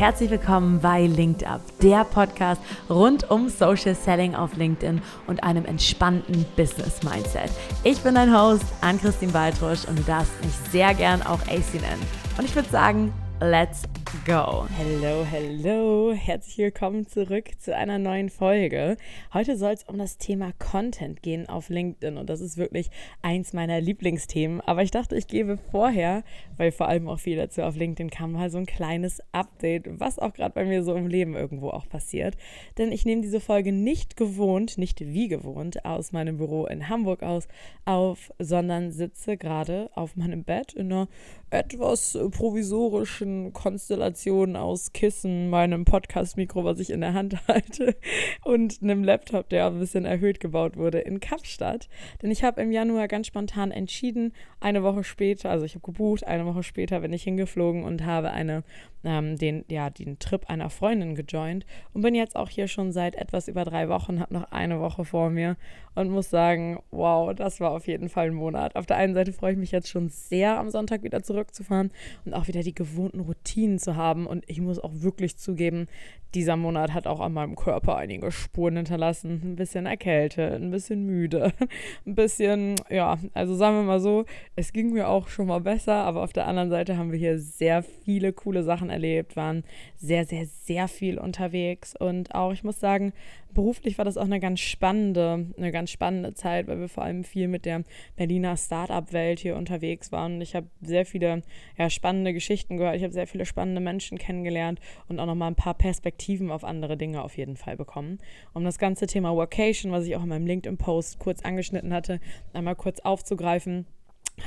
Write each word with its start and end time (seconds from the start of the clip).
herzlich 0.00 0.30
willkommen 0.30 0.80
bei 0.80 1.06
Linked 1.06 1.46
Up, 1.46 1.60
der 1.82 2.04
Podcast 2.04 2.58
rund 2.88 3.30
um 3.30 3.50
Social 3.50 3.94
Selling 3.94 4.34
auf 4.34 4.56
LinkedIn 4.56 5.02
und 5.26 5.44
einem 5.44 5.66
entspannten 5.66 6.46
Business 6.56 7.02
Mindset. 7.02 7.50
Ich 7.84 8.00
bin 8.00 8.14
dein 8.14 8.34
Host, 8.34 8.64
Ann-Christine 8.80 9.30
Baltrusch 9.30 9.84
und 9.84 9.98
du 9.98 10.02
darfst 10.04 10.32
mich 10.42 10.54
sehr 10.72 10.94
gern 10.94 11.20
auch 11.20 11.42
AC 11.42 11.74
nennen. 11.74 12.02
Und 12.38 12.46
ich 12.46 12.54
würde 12.54 12.70
sagen, 12.70 13.12
let's 13.42 13.82
go. 14.24 14.66
Hello, 14.76 15.24
hello. 15.24 16.12
Herzlich 16.12 16.58
willkommen 16.58 17.06
zurück 17.06 17.50
zu 17.58 17.76
einer 17.76 17.98
neuen 17.98 18.28
Folge. 18.28 18.96
Heute 19.32 19.56
soll 19.56 19.72
es 19.72 19.84
um 19.84 19.98
das 19.98 20.18
Thema 20.18 20.52
Content 20.58 21.22
gehen 21.22 21.48
auf 21.48 21.68
LinkedIn 21.68 22.16
und 22.16 22.28
das 22.28 22.40
ist 22.40 22.56
wirklich 22.56 22.90
eins 23.22 23.52
meiner 23.52 23.80
Lieblingsthemen. 23.80 24.60
Aber 24.62 24.82
ich 24.82 24.90
dachte, 24.90 25.16
ich 25.16 25.28
gebe 25.28 25.58
vorher, 25.70 26.24
weil 26.56 26.72
vor 26.72 26.88
allem 26.88 27.08
auch 27.08 27.20
viel 27.20 27.36
dazu 27.36 27.62
auf 27.62 27.76
LinkedIn 27.76 28.10
kam, 28.10 28.32
mal 28.32 28.50
so 28.50 28.58
ein 28.58 28.66
kleines 28.66 29.22
Update, 29.32 30.00
was 30.00 30.18
auch 30.18 30.32
gerade 30.32 30.54
bei 30.54 30.64
mir 30.64 30.82
so 30.82 30.94
im 30.94 31.06
Leben 31.06 31.34
irgendwo 31.34 31.70
auch 31.70 31.88
passiert. 31.88 32.36
Denn 32.78 32.92
ich 32.92 33.04
nehme 33.04 33.22
diese 33.22 33.40
Folge 33.40 33.72
nicht 33.72 34.16
gewohnt, 34.16 34.76
nicht 34.76 35.00
wie 35.00 35.28
gewohnt 35.28 35.84
aus 35.84 36.12
meinem 36.12 36.36
Büro 36.36 36.66
in 36.66 36.88
Hamburg 36.88 37.22
aus 37.22 37.46
auf, 37.84 38.32
sondern 38.38 38.90
sitze 38.90 39.36
gerade 39.36 39.90
auf 39.94 40.16
meinem 40.16 40.42
Bett 40.42 40.72
in 40.72 40.92
einer 40.92 41.08
etwas 41.50 42.18
provisorischen 42.30 43.52
Konstellation 43.52 43.99
aus 44.02 44.92
Kissen, 44.92 45.50
meinem 45.50 45.84
Podcast-Mikro, 45.84 46.64
was 46.64 46.80
ich 46.80 46.90
in 46.90 47.00
der 47.00 47.14
Hand 47.14 47.36
halte, 47.48 47.96
und 48.44 48.82
einem 48.82 49.04
Laptop, 49.04 49.48
der 49.48 49.66
ein 49.66 49.78
bisschen 49.78 50.04
erhöht 50.04 50.40
gebaut 50.40 50.76
wurde, 50.76 50.98
in 51.00 51.20
Kapstadt. 51.20 51.88
Denn 52.22 52.30
ich 52.30 52.42
habe 52.42 52.60
im 52.62 52.72
Januar 52.72 53.08
ganz 53.08 53.26
spontan 53.26 53.70
entschieden, 53.70 54.32
eine 54.60 54.82
Woche 54.82 55.04
später, 55.04 55.50
also 55.50 55.64
ich 55.64 55.74
habe 55.74 55.84
gebucht, 55.84 56.26
eine 56.26 56.46
Woche 56.46 56.62
später 56.62 57.00
bin 57.00 57.12
ich 57.12 57.22
hingeflogen 57.22 57.84
und 57.84 58.04
habe 58.04 58.30
eine 58.30 58.64
ähm, 59.04 59.36
den, 59.36 59.64
ja, 59.68 59.90
den 59.90 60.18
Trip 60.18 60.48
einer 60.48 60.70
Freundin 60.70 61.14
gejoint 61.14 61.64
und 61.92 62.02
bin 62.02 62.14
jetzt 62.14 62.36
auch 62.36 62.48
hier 62.48 62.68
schon 62.68 62.92
seit 62.92 63.14
etwas 63.14 63.48
über 63.48 63.64
drei 63.64 63.88
Wochen, 63.88 64.20
habe 64.20 64.34
noch 64.34 64.50
eine 64.52 64.80
Woche 64.80 65.04
vor 65.04 65.30
mir 65.30 65.56
und 65.94 66.10
muss 66.10 66.30
sagen, 66.30 66.80
wow, 66.90 67.34
das 67.34 67.60
war 67.60 67.72
auf 67.72 67.86
jeden 67.86 68.08
Fall 68.08 68.26
ein 68.26 68.34
Monat. 68.34 68.76
Auf 68.76 68.86
der 68.86 68.96
einen 68.96 69.14
Seite 69.14 69.32
freue 69.32 69.52
ich 69.52 69.58
mich 69.58 69.72
jetzt 69.72 69.88
schon 69.88 70.08
sehr, 70.08 70.58
am 70.58 70.70
Sonntag 70.70 71.02
wieder 71.02 71.22
zurückzufahren 71.22 71.90
und 72.24 72.34
auch 72.34 72.48
wieder 72.48 72.62
die 72.62 72.74
gewohnten 72.74 73.20
Routinen 73.20 73.78
zu 73.78 73.89
haben. 73.96 74.26
Und 74.26 74.44
ich 74.48 74.60
muss 74.60 74.78
auch 74.78 74.92
wirklich 74.94 75.36
zugeben, 75.36 75.86
dieser 76.34 76.56
Monat 76.56 76.94
hat 76.94 77.06
auch 77.06 77.20
an 77.20 77.32
meinem 77.32 77.56
Körper 77.56 77.96
einige 77.96 78.30
Spuren 78.30 78.76
hinterlassen. 78.76 79.40
Ein 79.42 79.56
bisschen 79.56 79.86
Erkälte, 79.86 80.54
ein 80.54 80.70
bisschen 80.70 81.04
müde, 81.04 81.52
ein 82.06 82.14
bisschen, 82.14 82.76
ja, 82.88 83.18
also 83.34 83.54
sagen 83.54 83.76
wir 83.76 83.82
mal 83.82 84.00
so, 84.00 84.24
es 84.54 84.72
ging 84.72 84.92
mir 84.92 85.08
auch 85.08 85.28
schon 85.28 85.48
mal 85.48 85.60
besser, 85.60 85.94
aber 85.94 86.22
auf 86.22 86.32
der 86.32 86.46
anderen 86.46 86.70
Seite 86.70 86.96
haben 86.96 87.10
wir 87.10 87.18
hier 87.18 87.38
sehr 87.38 87.82
viele 87.82 88.32
coole 88.32 88.62
Sachen 88.62 88.90
erlebt, 88.90 89.36
waren 89.36 89.64
sehr, 89.96 90.24
sehr, 90.24 90.46
sehr 90.46 90.86
viel 90.88 91.18
unterwegs 91.18 91.94
und 91.98 92.34
auch, 92.34 92.52
ich 92.52 92.62
muss 92.62 92.78
sagen, 92.78 93.12
beruflich 93.54 93.98
war 93.98 94.04
das 94.04 94.16
auch 94.16 94.24
eine 94.24 94.40
ganz 94.40 94.60
spannende, 94.60 95.46
eine 95.56 95.72
ganz 95.72 95.90
spannende 95.90 96.34
Zeit, 96.34 96.66
weil 96.66 96.80
wir 96.80 96.88
vor 96.88 97.04
allem 97.04 97.24
viel 97.24 97.48
mit 97.48 97.64
der 97.64 97.82
Berliner 98.16 98.56
Startup-Welt 98.56 99.40
hier 99.40 99.56
unterwegs 99.56 100.12
waren. 100.12 100.34
Und 100.34 100.40
ich 100.40 100.54
habe 100.54 100.68
sehr 100.80 101.06
viele 101.06 101.42
ja, 101.78 101.90
spannende 101.90 102.32
Geschichten 102.32 102.76
gehört. 102.76 102.96
Ich 102.96 103.02
habe 103.02 103.12
sehr 103.12 103.26
viele 103.26 103.46
spannende 103.46 103.79
Menschen 103.80 104.18
kennengelernt 104.18 104.80
und 105.08 105.18
auch 105.18 105.26
nochmal 105.26 105.50
ein 105.50 105.56
paar 105.56 105.74
Perspektiven 105.74 106.50
auf 106.50 106.64
andere 106.64 106.96
Dinge 106.96 107.22
auf 107.22 107.36
jeden 107.36 107.56
Fall 107.56 107.76
bekommen. 107.76 108.18
Um 108.54 108.64
das 108.64 108.78
ganze 108.78 109.06
Thema 109.06 109.34
Workation, 109.34 109.92
was 109.92 110.04
ich 110.06 110.16
auch 110.16 110.22
in 110.22 110.28
meinem 110.28 110.46
LinkedIn-Post 110.46 111.18
kurz 111.18 111.42
angeschnitten 111.42 111.92
hatte, 111.92 112.20
einmal 112.52 112.76
kurz 112.76 113.00
aufzugreifen. 113.00 113.86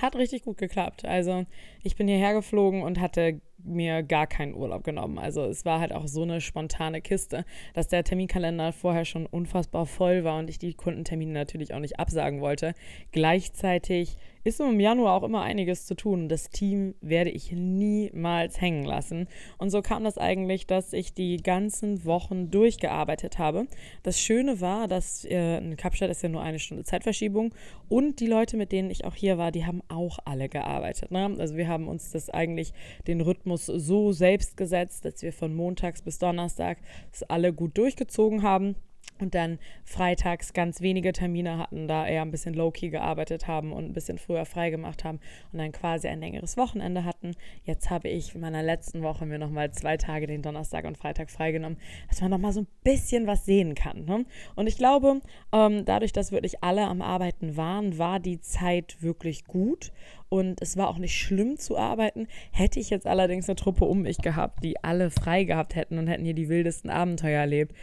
Hat 0.01 0.15
richtig 0.15 0.43
gut 0.43 0.57
geklappt. 0.57 1.05
Also 1.05 1.45
ich 1.83 1.95
bin 1.95 2.07
hierher 2.07 2.33
geflogen 2.33 2.81
und 2.81 2.99
hatte 2.99 3.41
mir 3.63 4.03
gar 4.03 4.27
keinen 4.27 4.53
Urlaub 4.53 4.83
genommen. 4.83 5.17
Also 5.17 5.43
es 5.45 5.65
war 5.65 5.79
halt 5.79 5.93
auch 5.93 6.07
so 6.07 6.23
eine 6.23 6.41
spontane 6.41 7.01
Kiste, 7.01 7.45
dass 7.73 7.87
der 7.87 8.03
Terminkalender 8.03 8.73
vorher 8.73 9.05
schon 9.05 9.25
unfassbar 9.25 9.85
voll 9.85 10.23
war 10.23 10.39
und 10.39 10.49
ich 10.49 10.59
die 10.59 10.73
Kundentermine 10.73 11.31
natürlich 11.31 11.73
auch 11.73 11.79
nicht 11.79 11.99
absagen 11.99 12.41
wollte. 12.41 12.73
Gleichzeitig 13.11 14.17
ist 14.43 14.59
im 14.59 14.79
Januar 14.79 15.13
auch 15.13 15.23
immer 15.23 15.41
einiges 15.41 15.85
zu 15.85 15.95
tun. 15.95 16.27
Das 16.27 16.49
Team 16.49 16.95
werde 17.01 17.29
ich 17.29 17.51
niemals 17.51 18.59
hängen 18.59 18.83
lassen. 18.83 19.27
Und 19.57 19.69
so 19.69 19.81
kam 19.81 20.03
das 20.03 20.17
eigentlich, 20.17 20.67
dass 20.67 20.91
ich 20.93 21.13
die 21.13 21.37
ganzen 21.37 22.03
Wochen 22.05 22.51
durchgearbeitet 22.51 23.39
habe. 23.39 23.67
Das 24.03 24.19
Schöne 24.19 24.59
war, 24.59 24.87
dass 24.87 25.23
äh, 25.25 25.57
in 25.57 25.77
Kapstadt 25.77 26.09
ist 26.09 26.23
ja 26.23 26.29
nur 26.29 26.41
eine 26.41 26.59
Stunde 26.59 26.83
Zeitverschiebung 26.83 27.53
und 27.87 28.19
die 28.19 28.27
Leute, 28.27 28.57
mit 28.57 28.71
denen 28.71 28.89
ich 28.89 29.05
auch 29.05 29.15
hier 29.15 29.37
war, 29.37 29.51
die 29.51 29.65
haben 29.65 29.81
auch 29.87 30.19
alle 30.25 30.49
gearbeitet. 30.49 31.11
Ne? 31.11 31.35
Also 31.39 31.55
wir 31.55 31.67
haben 31.67 31.87
uns 31.87 32.11
das 32.11 32.29
eigentlich 32.29 32.73
den 33.07 33.21
Rhythmus 33.21 33.52
so 33.57 34.11
selbst 34.11 34.57
gesetzt, 34.57 35.05
dass 35.05 35.21
wir 35.21 35.33
von 35.33 35.53
montags 35.53 36.01
bis 36.01 36.19
Donnerstag 36.19 36.77
das 37.11 37.23
alle 37.23 37.53
gut 37.53 37.77
durchgezogen 37.77 38.43
haben 38.43 38.75
und 39.19 39.35
dann 39.35 39.59
freitags 39.85 40.53
ganz 40.53 40.81
wenige 40.81 41.13
Termine 41.13 41.57
hatten, 41.57 41.87
da 41.87 42.05
eher 42.07 42.23
ein 42.23 42.31
bisschen 42.31 42.53
low-key 42.53 42.89
gearbeitet 42.89 43.47
haben 43.47 43.71
und 43.71 43.85
ein 43.85 43.93
bisschen 43.93 44.17
früher 44.17 44.45
frei 44.45 44.69
gemacht 44.69 45.03
haben 45.03 45.19
und 45.51 45.59
dann 45.59 45.71
quasi 45.71 46.07
ein 46.07 46.19
längeres 46.19 46.57
Wochenende 46.57 47.05
hatten. 47.05 47.31
Jetzt 47.63 47.89
habe 47.89 48.09
ich 48.09 48.35
in 48.35 48.41
meiner 48.41 48.63
letzten 48.63 49.01
Woche 49.03 49.25
mir 49.25 49.39
nochmal 49.39 49.71
zwei 49.71 49.97
Tage 49.97 50.27
den 50.27 50.41
Donnerstag 50.41 50.85
und 50.85 50.97
Freitag 50.97 51.29
freigenommen, 51.29 51.77
dass 52.09 52.21
man 52.21 52.31
nochmal 52.31 52.53
so 52.53 52.61
ein 52.61 52.67
bisschen 52.83 53.27
was 53.27 53.45
sehen 53.45 53.75
kann. 53.75 54.05
Ne? 54.05 54.25
Und 54.55 54.67
ich 54.67 54.77
glaube, 54.77 55.21
ähm, 55.51 55.85
dadurch, 55.85 56.11
dass 56.11 56.31
wirklich 56.31 56.63
alle 56.63 56.85
am 56.85 57.01
Arbeiten 57.01 57.55
waren, 57.55 57.97
war 57.97 58.19
die 58.19 58.41
Zeit 58.41 59.01
wirklich 59.01 59.45
gut 59.45 59.91
und 60.29 60.61
es 60.61 60.77
war 60.77 60.87
auch 60.89 60.97
nicht 60.97 61.15
schlimm 61.15 61.57
zu 61.57 61.77
arbeiten. 61.77 62.27
Hätte 62.51 62.79
ich 62.79 62.89
jetzt 62.89 63.05
allerdings 63.05 63.47
eine 63.47 63.55
Truppe 63.55 63.85
um 63.85 64.01
mich 64.01 64.17
gehabt, 64.17 64.63
die 64.63 64.83
alle 64.83 65.11
frei 65.11 65.43
gehabt 65.43 65.75
hätten 65.75 65.99
und 65.99 66.07
hätten 66.07 66.25
hier 66.25 66.33
die 66.33 66.49
wildesten 66.49 66.89
Abenteuer 66.89 67.41
erlebt, 67.41 67.75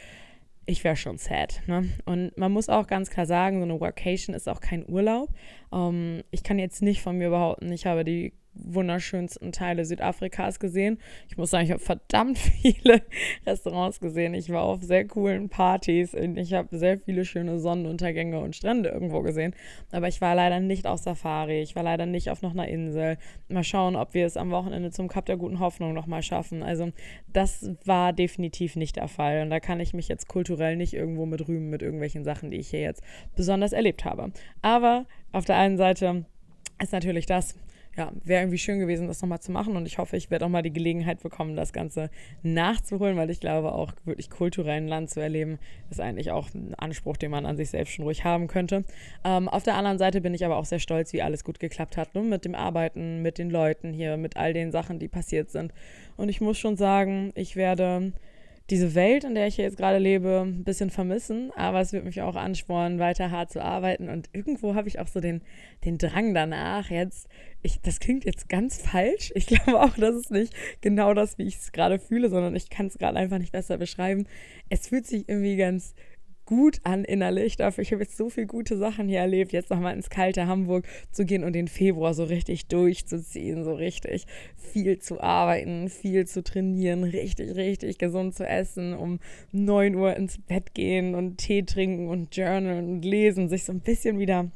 ich 0.70 0.84
wäre 0.84 0.96
schon 0.96 1.18
sad. 1.18 1.62
Ne? 1.66 1.88
Und 2.04 2.36
man 2.38 2.52
muss 2.52 2.68
auch 2.68 2.86
ganz 2.86 3.10
klar 3.10 3.26
sagen, 3.26 3.58
so 3.58 3.64
eine 3.64 3.80
Workation 3.80 4.34
ist 4.34 4.48
auch 4.48 4.60
kein 4.60 4.88
Urlaub. 4.88 5.28
Ähm, 5.72 6.22
ich 6.30 6.42
kann 6.42 6.58
jetzt 6.58 6.82
nicht 6.82 7.02
von 7.02 7.18
mir 7.18 7.30
behaupten, 7.30 7.70
ich 7.72 7.86
habe 7.86 8.04
die 8.04 8.32
wunderschönsten 8.64 9.52
Teile 9.52 9.84
Südafrikas 9.84 10.60
gesehen. 10.60 10.98
Ich 11.28 11.36
muss 11.36 11.50
sagen, 11.50 11.64
ich 11.64 11.70
habe 11.70 11.82
verdammt 11.82 12.38
viele 12.62 13.02
Restaurants 13.46 14.00
gesehen. 14.00 14.34
Ich 14.34 14.50
war 14.50 14.62
auf 14.62 14.82
sehr 14.82 15.06
coolen 15.06 15.48
Partys 15.48 16.14
und 16.14 16.36
ich 16.36 16.54
habe 16.54 16.76
sehr 16.76 16.98
viele 16.98 17.24
schöne 17.24 17.58
Sonnenuntergänge 17.58 18.40
und 18.40 18.56
Strände 18.56 18.90
irgendwo 18.90 19.22
gesehen. 19.22 19.54
Aber 19.92 20.08
ich 20.08 20.20
war 20.20 20.34
leider 20.34 20.60
nicht 20.60 20.86
auf 20.86 21.00
Safari. 21.00 21.60
Ich 21.62 21.76
war 21.76 21.82
leider 21.82 22.06
nicht 22.06 22.30
auf 22.30 22.42
noch 22.42 22.52
einer 22.52 22.68
Insel. 22.68 23.18
Mal 23.48 23.64
schauen, 23.64 23.96
ob 23.96 24.14
wir 24.14 24.26
es 24.26 24.36
am 24.36 24.50
Wochenende 24.50 24.90
zum 24.90 25.08
Kap 25.08 25.26
der 25.26 25.36
guten 25.36 25.60
Hoffnung 25.60 25.92
nochmal 25.92 26.22
schaffen. 26.22 26.62
Also 26.62 26.90
das 27.32 27.70
war 27.84 28.12
definitiv 28.12 28.76
nicht 28.76 28.96
der 28.96 29.08
Fall. 29.08 29.42
Und 29.42 29.50
da 29.50 29.60
kann 29.60 29.80
ich 29.80 29.94
mich 29.94 30.08
jetzt 30.08 30.28
kulturell 30.28 30.76
nicht 30.76 30.94
irgendwo 30.94 31.26
mit 31.26 31.46
rühmen 31.48 31.70
mit 31.70 31.82
irgendwelchen 31.82 32.24
Sachen, 32.24 32.50
die 32.50 32.58
ich 32.58 32.68
hier 32.68 32.80
jetzt 32.80 33.02
besonders 33.36 33.72
erlebt 33.72 34.04
habe. 34.04 34.32
Aber 34.62 35.06
auf 35.32 35.44
der 35.44 35.56
einen 35.56 35.76
Seite 35.76 36.24
ist 36.82 36.92
natürlich 36.92 37.26
das, 37.26 37.54
ja, 37.96 38.12
wäre 38.24 38.42
irgendwie 38.42 38.58
schön 38.58 38.78
gewesen, 38.78 39.08
das 39.08 39.20
nochmal 39.20 39.40
zu 39.40 39.50
machen. 39.50 39.76
Und 39.76 39.86
ich 39.86 39.98
hoffe, 39.98 40.16
ich 40.16 40.30
werde 40.30 40.44
auch 40.44 40.48
mal 40.48 40.62
die 40.62 40.72
Gelegenheit 40.72 41.22
bekommen, 41.22 41.56
das 41.56 41.72
Ganze 41.72 42.10
nachzuholen, 42.42 43.16
weil 43.16 43.30
ich 43.30 43.40
glaube, 43.40 43.72
auch 43.72 43.92
wirklich 44.04 44.30
kulturell 44.30 44.76
ein 44.76 44.88
Land 44.88 45.10
zu 45.10 45.20
erleben, 45.20 45.58
ist 45.90 46.00
eigentlich 46.00 46.30
auch 46.30 46.48
ein 46.54 46.74
Anspruch, 46.76 47.16
den 47.16 47.30
man 47.30 47.46
an 47.46 47.56
sich 47.56 47.70
selbst 47.70 47.92
schon 47.94 48.04
ruhig 48.04 48.24
haben 48.24 48.46
könnte. 48.46 48.84
Ähm, 49.24 49.48
auf 49.48 49.64
der 49.64 49.74
anderen 49.74 49.98
Seite 49.98 50.20
bin 50.20 50.34
ich 50.34 50.44
aber 50.44 50.56
auch 50.56 50.64
sehr 50.64 50.78
stolz, 50.78 51.12
wie 51.12 51.22
alles 51.22 51.42
gut 51.42 51.58
geklappt 51.58 51.96
hat. 51.96 52.14
Ne? 52.14 52.22
Mit 52.22 52.44
dem 52.44 52.54
Arbeiten, 52.54 53.22
mit 53.22 53.38
den 53.38 53.50
Leuten 53.50 53.92
hier, 53.92 54.16
mit 54.16 54.36
all 54.36 54.52
den 54.54 54.70
Sachen, 54.70 54.98
die 54.98 55.08
passiert 55.08 55.50
sind. 55.50 55.72
Und 56.16 56.28
ich 56.28 56.40
muss 56.40 56.58
schon 56.58 56.76
sagen, 56.76 57.32
ich 57.34 57.56
werde 57.56 58.12
diese 58.70 58.94
Welt, 58.94 59.24
in 59.24 59.34
der 59.34 59.48
ich 59.48 59.56
jetzt 59.56 59.76
gerade 59.76 59.98
lebe, 59.98 60.42
ein 60.46 60.64
bisschen 60.64 60.90
vermissen, 60.90 61.50
aber 61.56 61.80
es 61.80 61.92
wird 61.92 62.04
mich 62.04 62.22
auch 62.22 62.36
anspornen, 62.36 62.98
weiter 62.98 63.30
hart 63.30 63.50
zu 63.50 63.62
arbeiten. 63.62 64.08
Und 64.08 64.30
irgendwo 64.32 64.74
habe 64.74 64.88
ich 64.88 65.00
auch 65.00 65.08
so 65.08 65.20
den, 65.20 65.42
den 65.84 65.98
Drang 65.98 66.34
danach, 66.34 66.88
jetzt, 66.90 67.28
ich, 67.62 67.80
das 67.80 67.98
klingt 67.98 68.24
jetzt 68.24 68.48
ganz 68.48 68.80
falsch. 68.80 69.32
Ich 69.34 69.46
glaube 69.48 69.80
auch, 69.80 69.96
das 69.96 70.14
ist 70.14 70.30
nicht 70.30 70.54
genau 70.80 71.14
das, 71.14 71.36
wie 71.36 71.46
ich 71.46 71.56
es 71.56 71.72
gerade 71.72 71.98
fühle, 71.98 72.28
sondern 72.30 72.54
ich 72.54 72.70
kann 72.70 72.86
es 72.86 72.98
gerade 72.98 73.18
einfach 73.18 73.38
nicht 73.38 73.52
besser 73.52 73.76
beschreiben. 73.76 74.26
Es 74.68 74.86
fühlt 74.88 75.06
sich 75.06 75.28
irgendwie 75.28 75.56
ganz 75.56 75.94
gut 76.50 76.80
an 76.82 77.04
innerlich 77.04 77.56
dafür. 77.56 77.82
Ich 77.82 77.92
habe 77.92 78.02
jetzt 78.02 78.16
so 78.16 78.28
viele 78.28 78.48
gute 78.48 78.76
Sachen 78.76 79.06
hier 79.06 79.20
erlebt, 79.20 79.52
jetzt 79.52 79.70
nochmal 79.70 79.94
ins 79.94 80.10
kalte 80.10 80.48
Hamburg 80.48 80.84
zu 81.12 81.24
gehen 81.24 81.44
und 81.44 81.52
den 81.52 81.68
Februar 81.68 82.12
so 82.12 82.24
richtig 82.24 82.66
durchzuziehen, 82.66 83.62
so 83.62 83.72
richtig 83.72 84.26
viel 84.56 84.98
zu 84.98 85.20
arbeiten, 85.20 85.88
viel 85.88 86.26
zu 86.26 86.42
trainieren, 86.42 87.04
richtig, 87.04 87.54
richtig 87.54 87.98
gesund 87.98 88.34
zu 88.34 88.44
essen, 88.44 88.94
um 88.94 89.20
9 89.52 89.94
Uhr 89.94 90.16
ins 90.16 90.38
Bett 90.38 90.74
gehen 90.74 91.14
und 91.14 91.38
Tee 91.38 91.62
trinken 91.62 92.08
und 92.08 92.34
journalen 92.34 92.94
und 92.94 93.04
lesen, 93.04 93.48
sich 93.48 93.62
so 93.62 93.70
ein 93.70 93.80
bisschen 93.80 94.18
wieder 94.18 94.50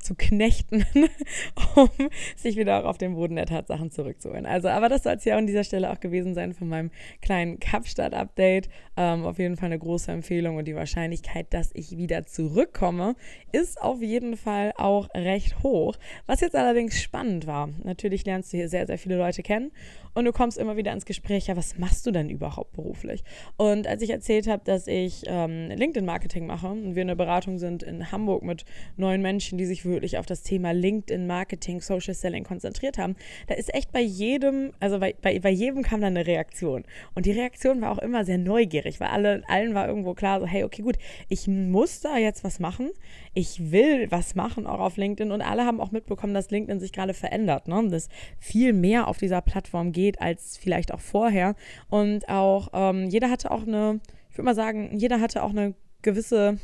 zu 0.00 0.14
knechten, 0.14 0.84
um 1.76 1.88
sich 2.36 2.56
wieder 2.56 2.80
auch 2.80 2.84
auf 2.84 2.98
den 2.98 3.14
Boden 3.14 3.36
der 3.36 3.46
Tatsachen 3.46 3.90
zurückzuholen. 3.90 4.46
Also, 4.46 4.68
aber 4.68 4.88
das 4.88 5.04
soll 5.04 5.14
es 5.14 5.24
ja 5.24 5.36
an 5.36 5.46
dieser 5.46 5.64
Stelle 5.64 5.90
auch 5.90 6.00
gewesen 6.00 6.34
sein 6.34 6.52
von 6.52 6.68
meinem 6.68 6.90
kleinen 7.22 7.60
Kapstadt-Update. 7.60 8.68
Ähm, 8.96 9.24
auf 9.24 9.38
jeden 9.38 9.56
Fall 9.56 9.66
eine 9.66 9.78
große 9.78 10.10
Empfehlung 10.10 10.56
und 10.56 10.66
die 10.66 10.74
Wahrscheinlichkeit, 10.74 11.52
dass 11.54 11.70
ich 11.74 11.96
wieder 11.96 12.26
zurückkomme, 12.26 13.14
ist 13.52 13.80
auf 13.80 14.02
jeden 14.02 14.36
Fall 14.36 14.72
auch 14.76 15.08
recht 15.14 15.62
hoch. 15.62 15.96
Was 16.26 16.40
jetzt 16.40 16.56
allerdings 16.56 17.00
spannend 17.00 17.46
war, 17.46 17.68
natürlich 17.84 18.24
lernst 18.24 18.52
du 18.52 18.56
hier 18.56 18.68
sehr, 18.68 18.86
sehr 18.86 18.98
viele 18.98 19.16
Leute 19.16 19.42
kennen 19.42 19.70
und 20.14 20.24
du 20.24 20.32
kommst 20.32 20.58
immer 20.58 20.76
wieder 20.76 20.92
ins 20.92 21.04
Gespräch, 21.04 21.46
ja, 21.46 21.56
was 21.56 21.78
machst 21.78 22.06
du 22.06 22.10
denn 22.10 22.28
überhaupt 22.30 22.72
beruflich? 22.72 23.22
Und 23.56 23.86
als 23.86 24.02
ich 24.02 24.10
erzählt 24.10 24.48
habe, 24.48 24.62
dass 24.64 24.86
ich 24.86 25.22
ähm, 25.26 25.68
LinkedIn-Marketing 25.70 26.46
mache 26.46 26.68
und 26.68 26.94
wir 26.94 27.02
eine 27.02 27.16
Beratung 27.16 27.58
sind 27.58 27.82
in 27.82 28.10
Hamburg 28.10 28.42
mit 28.42 28.64
neuen 28.96 29.22
Menschen, 29.22 29.58
die 29.58 29.66
sich 29.66 29.84
wirklich 29.90 30.18
auf 30.18 30.26
das 30.26 30.42
Thema 30.42 30.72
LinkedIn-Marketing, 30.72 31.80
Social 31.80 32.14
Selling 32.14 32.44
konzentriert 32.44 32.98
haben, 32.98 33.16
da 33.46 33.54
ist 33.54 33.72
echt 33.74 33.92
bei 33.92 34.00
jedem, 34.00 34.72
also 34.80 34.98
bei, 34.98 35.14
bei, 35.20 35.38
bei 35.38 35.50
jedem 35.50 35.82
kam 35.82 36.00
dann 36.00 36.16
eine 36.16 36.26
Reaktion. 36.26 36.84
Und 37.14 37.26
die 37.26 37.32
Reaktion 37.32 37.80
war 37.80 37.90
auch 37.90 37.98
immer 37.98 38.24
sehr 38.24 38.38
neugierig, 38.38 39.00
weil 39.00 39.08
alle, 39.08 39.42
allen 39.48 39.74
war 39.74 39.88
irgendwo 39.88 40.14
klar, 40.14 40.40
so, 40.40 40.46
hey, 40.46 40.64
okay, 40.64 40.82
gut, 40.82 40.96
ich 41.28 41.46
muss 41.48 42.00
da 42.00 42.18
jetzt 42.18 42.44
was 42.44 42.60
machen. 42.60 42.90
Ich 43.34 43.70
will 43.70 44.10
was 44.10 44.34
machen, 44.34 44.66
auch 44.66 44.80
auf 44.80 44.96
LinkedIn. 44.96 45.32
Und 45.32 45.42
alle 45.42 45.64
haben 45.64 45.80
auch 45.80 45.90
mitbekommen, 45.90 46.34
dass 46.34 46.50
LinkedIn 46.50 46.80
sich 46.80 46.92
gerade 46.92 47.14
verändert, 47.14 47.68
ne? 47.68 47.88
dass 47.88 48.08
viel 48.38 48.72
mehr 48.72 49.08
auf 49.08 49.18
dieser 49.18 49.40
Plattform 49.40 49.92
geht 49.92 50.20
als 50.20 50.56
vielleicht 50.56 50.92
auch 50.92 51.00
vorher. 51.00 51.54
Und 51.88 52.28
auch 52.28 52.68
ähm, 52.72 53.08
jeder 53.08 53.30
hatte 53.30 53.50
auch 53.50 53.62
eine, 53.62 54.00
ich 54.30 54.36
würde 54.36 54.46
mal 54.46 54.54
sagen, 54.54 54.96
jeder 54.96 55.20
hatte 55.20 55.42
auch 55.42 55.50
eine 55.50 55.74
gewisse 56.02 56.58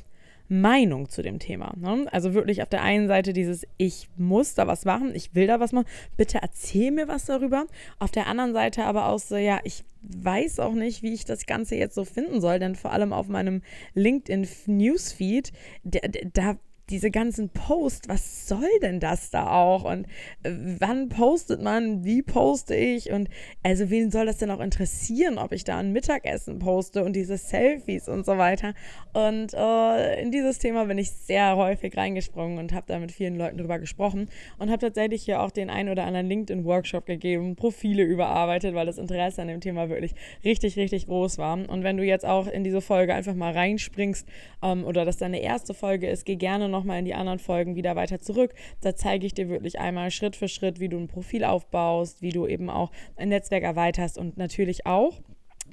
Meinung 0.48 1.08
zu 1.08 1.22
dem 1.22 1.38
Thema. 1.38 1.74
Ne? 1.76 2.06
Also 2.12 2.34
wirklich 2.34 2.62
auf 2.62 2.68
der 2.68 2.82
einen 2.82 3.08
Seite 3.08 3.32
dieses, 3.32 3.66
ich 3.76 4.08
muss 4.16 4.54
da 4.54 4.66
was 4.66 4.84
machen, 4.84 5.14
ich 5.14 5.34
will 5.34 5.46
da 5.46 5.60
was 5.60 5.72
machen, 5.72 5.86
bitte 6.16 6.38
erzähl 6.40 6.90
mir 6.90 7.08
was 7.08 7.24
darüber. 7.24 7.66
Auf 7.98 8.10
der 8.10 8.26
anderen 8.26 8.52
Seite 8.52 8.84
aber 8.84 9.08
auch 9.08 9.18
so, 9.18 9.36
ja, 9.36 9.60
ich 9.64 9.84
weiß 10.02 10.60
auch 10.60 10.74
nicht, 10.74 11.02
wie 11.02 11.12
ich 11.12 11.24
das 11.24 11.46
Ganze 11.46 11.76
jetzt 11.76 11.94
so 11.94 12.04
finden 12.04 12.40
soll, 12.40 12.58
denn 12.58 12.76
vor 12.76 12.92
allem 12.92 13.12
auf 13.12 13.28
meinem 13.28 13.62
LinkedIn 13.94 14.46
Newsfeed, 14.66 15.52
da, 15.84 16.00
da 16.32 16.56
diese 16.90 17.10
ganzen 17.10 17.48
Posts, 17.48 18.08
was 18.08 18.46
soll 18.46 18.68
denn 18.80 19.00
das 19.00 19.30
da 19.30 19.50
auch? 19.50 19.84
Und 19.84 20.06
äh, 20.44 20.52
wann 20.78 21.08
postet 21.08 21.60
man? 21.60 22.04
Wie 22.04 22.22
poste 22.22 22.76
ich? 22.76 23.10
Und 23.10 23.28
also 23.64 23.90
wen 23.90 24.12
soll 24.12 24.26
das 24.26 24.38
denn 24.38 24.50
auch 24.52 24.60
interessieren, 24.60 25.38
ob 25.38 25.50
ich 25.50 25.64
da 25.64 25.78
ein 25.78 25.92
Mittagessen 25.92 26.60
poste 26.60 27.02
und 27.02 27.14
diese 27.14 27.38
Selfies 27.38 28.08
und 28.08 28.24
so 28.24 28.38
weiter? 28.38 28.74
Und 29.12 29.52
äh, 29.52 30.22
in 30.22 30.30
dieses 30.30 30.58
Thema 30.58 30.84
bin 30.84 30.98
ich 30.98 31.10
sehr 31.10 31.56
häufig 31.56 31.96
reingesprungen 31.96 32.58
und 32.58 32.72
habe 32.72 32.86
da 32.86 33.00
mit 33.00 33.10
vielen 33.10 33.36
Leuten 33.36 33.58
drüber 33.58 33.80
gesprochen 33.80 34.28
und 34.58 34.70
habe 34.70 34.78
tatsächlich 34.78 35.24
hier 35.24 35.40
auch 35.40 35.50
den 35.50 35.70
einen 35.70 35.88
oder 35.88 36.04
anderen 36.04 36.28
LinkedIn-Workshop 36.28 37.06
gegeben, 37.06 37.56
Profile 37.56 38.04
überarbeitet, 38.04 38.74
weil 38.74 38.86
das 38.86 38.98
Interesse 38.98 39.42
an 39.42 39.48
dem 39.48 39.60
Thema 39.60 39.88
wirklich 39.88 40.14
richtig, 40.44 40.76
richtig 40.76 41.06
groß 41.06 41.38
war. 41.38 41.46
Und 41.68 41.82
wenn 41.82 41.96
du 41.96 42.04
jetzt 42.04 42.24
auch 42.24 42.46
in 42.46 42.62
diese 42.62 42.80
Folge 42.80 43.14
einfach 43.14 43.34
mal 43.34 43.52
reinspringst 43.52 44.28
ähm, 44.62 44.84
oder 44.84 45.04
das 45.04 45.16
deine 45.16 45.40
erste 45.40 45.74
Folge 45.74 46.08
ist, 46.08 46.24
geh 46.24 46.36
gerne 46.36 46.68
noch 46.68 46.75
nochmal 46.76 46.98
in 46.98 47.04
die 47.04 47.14
anderen 47.14 47.38
Folgen 47.38 47.74
wieder 47.74 47.96
weiter 47.96 48.20
zurück. 48.20 48.54
Da 48.80 48.94
zeige 48.94 49.26
ich 49.26 49.34
dir 49.34 49.48
wirklich 49.48 49.78
einmal 49.78 50.10
Schritt 50.10 50.36
für 50.36 50.48
Schritt, 50.48 50.80
wie 50.80 50.88
du 50.88 50.98
ein 50.98 51.08
Profil 51.08 51.44
aufbaust, 51.44 52.22
wie 52.22 52.30
du 52.30 52.46
eben 52.46 52.70
auch 52.70 52.90
ein 53.16 53.30
Netzwerk 53.30 53.62
erweiterst 53.62 54.18
und 54.18 54.36
natürlich 54.36 54.86
auch, 54.86 55.20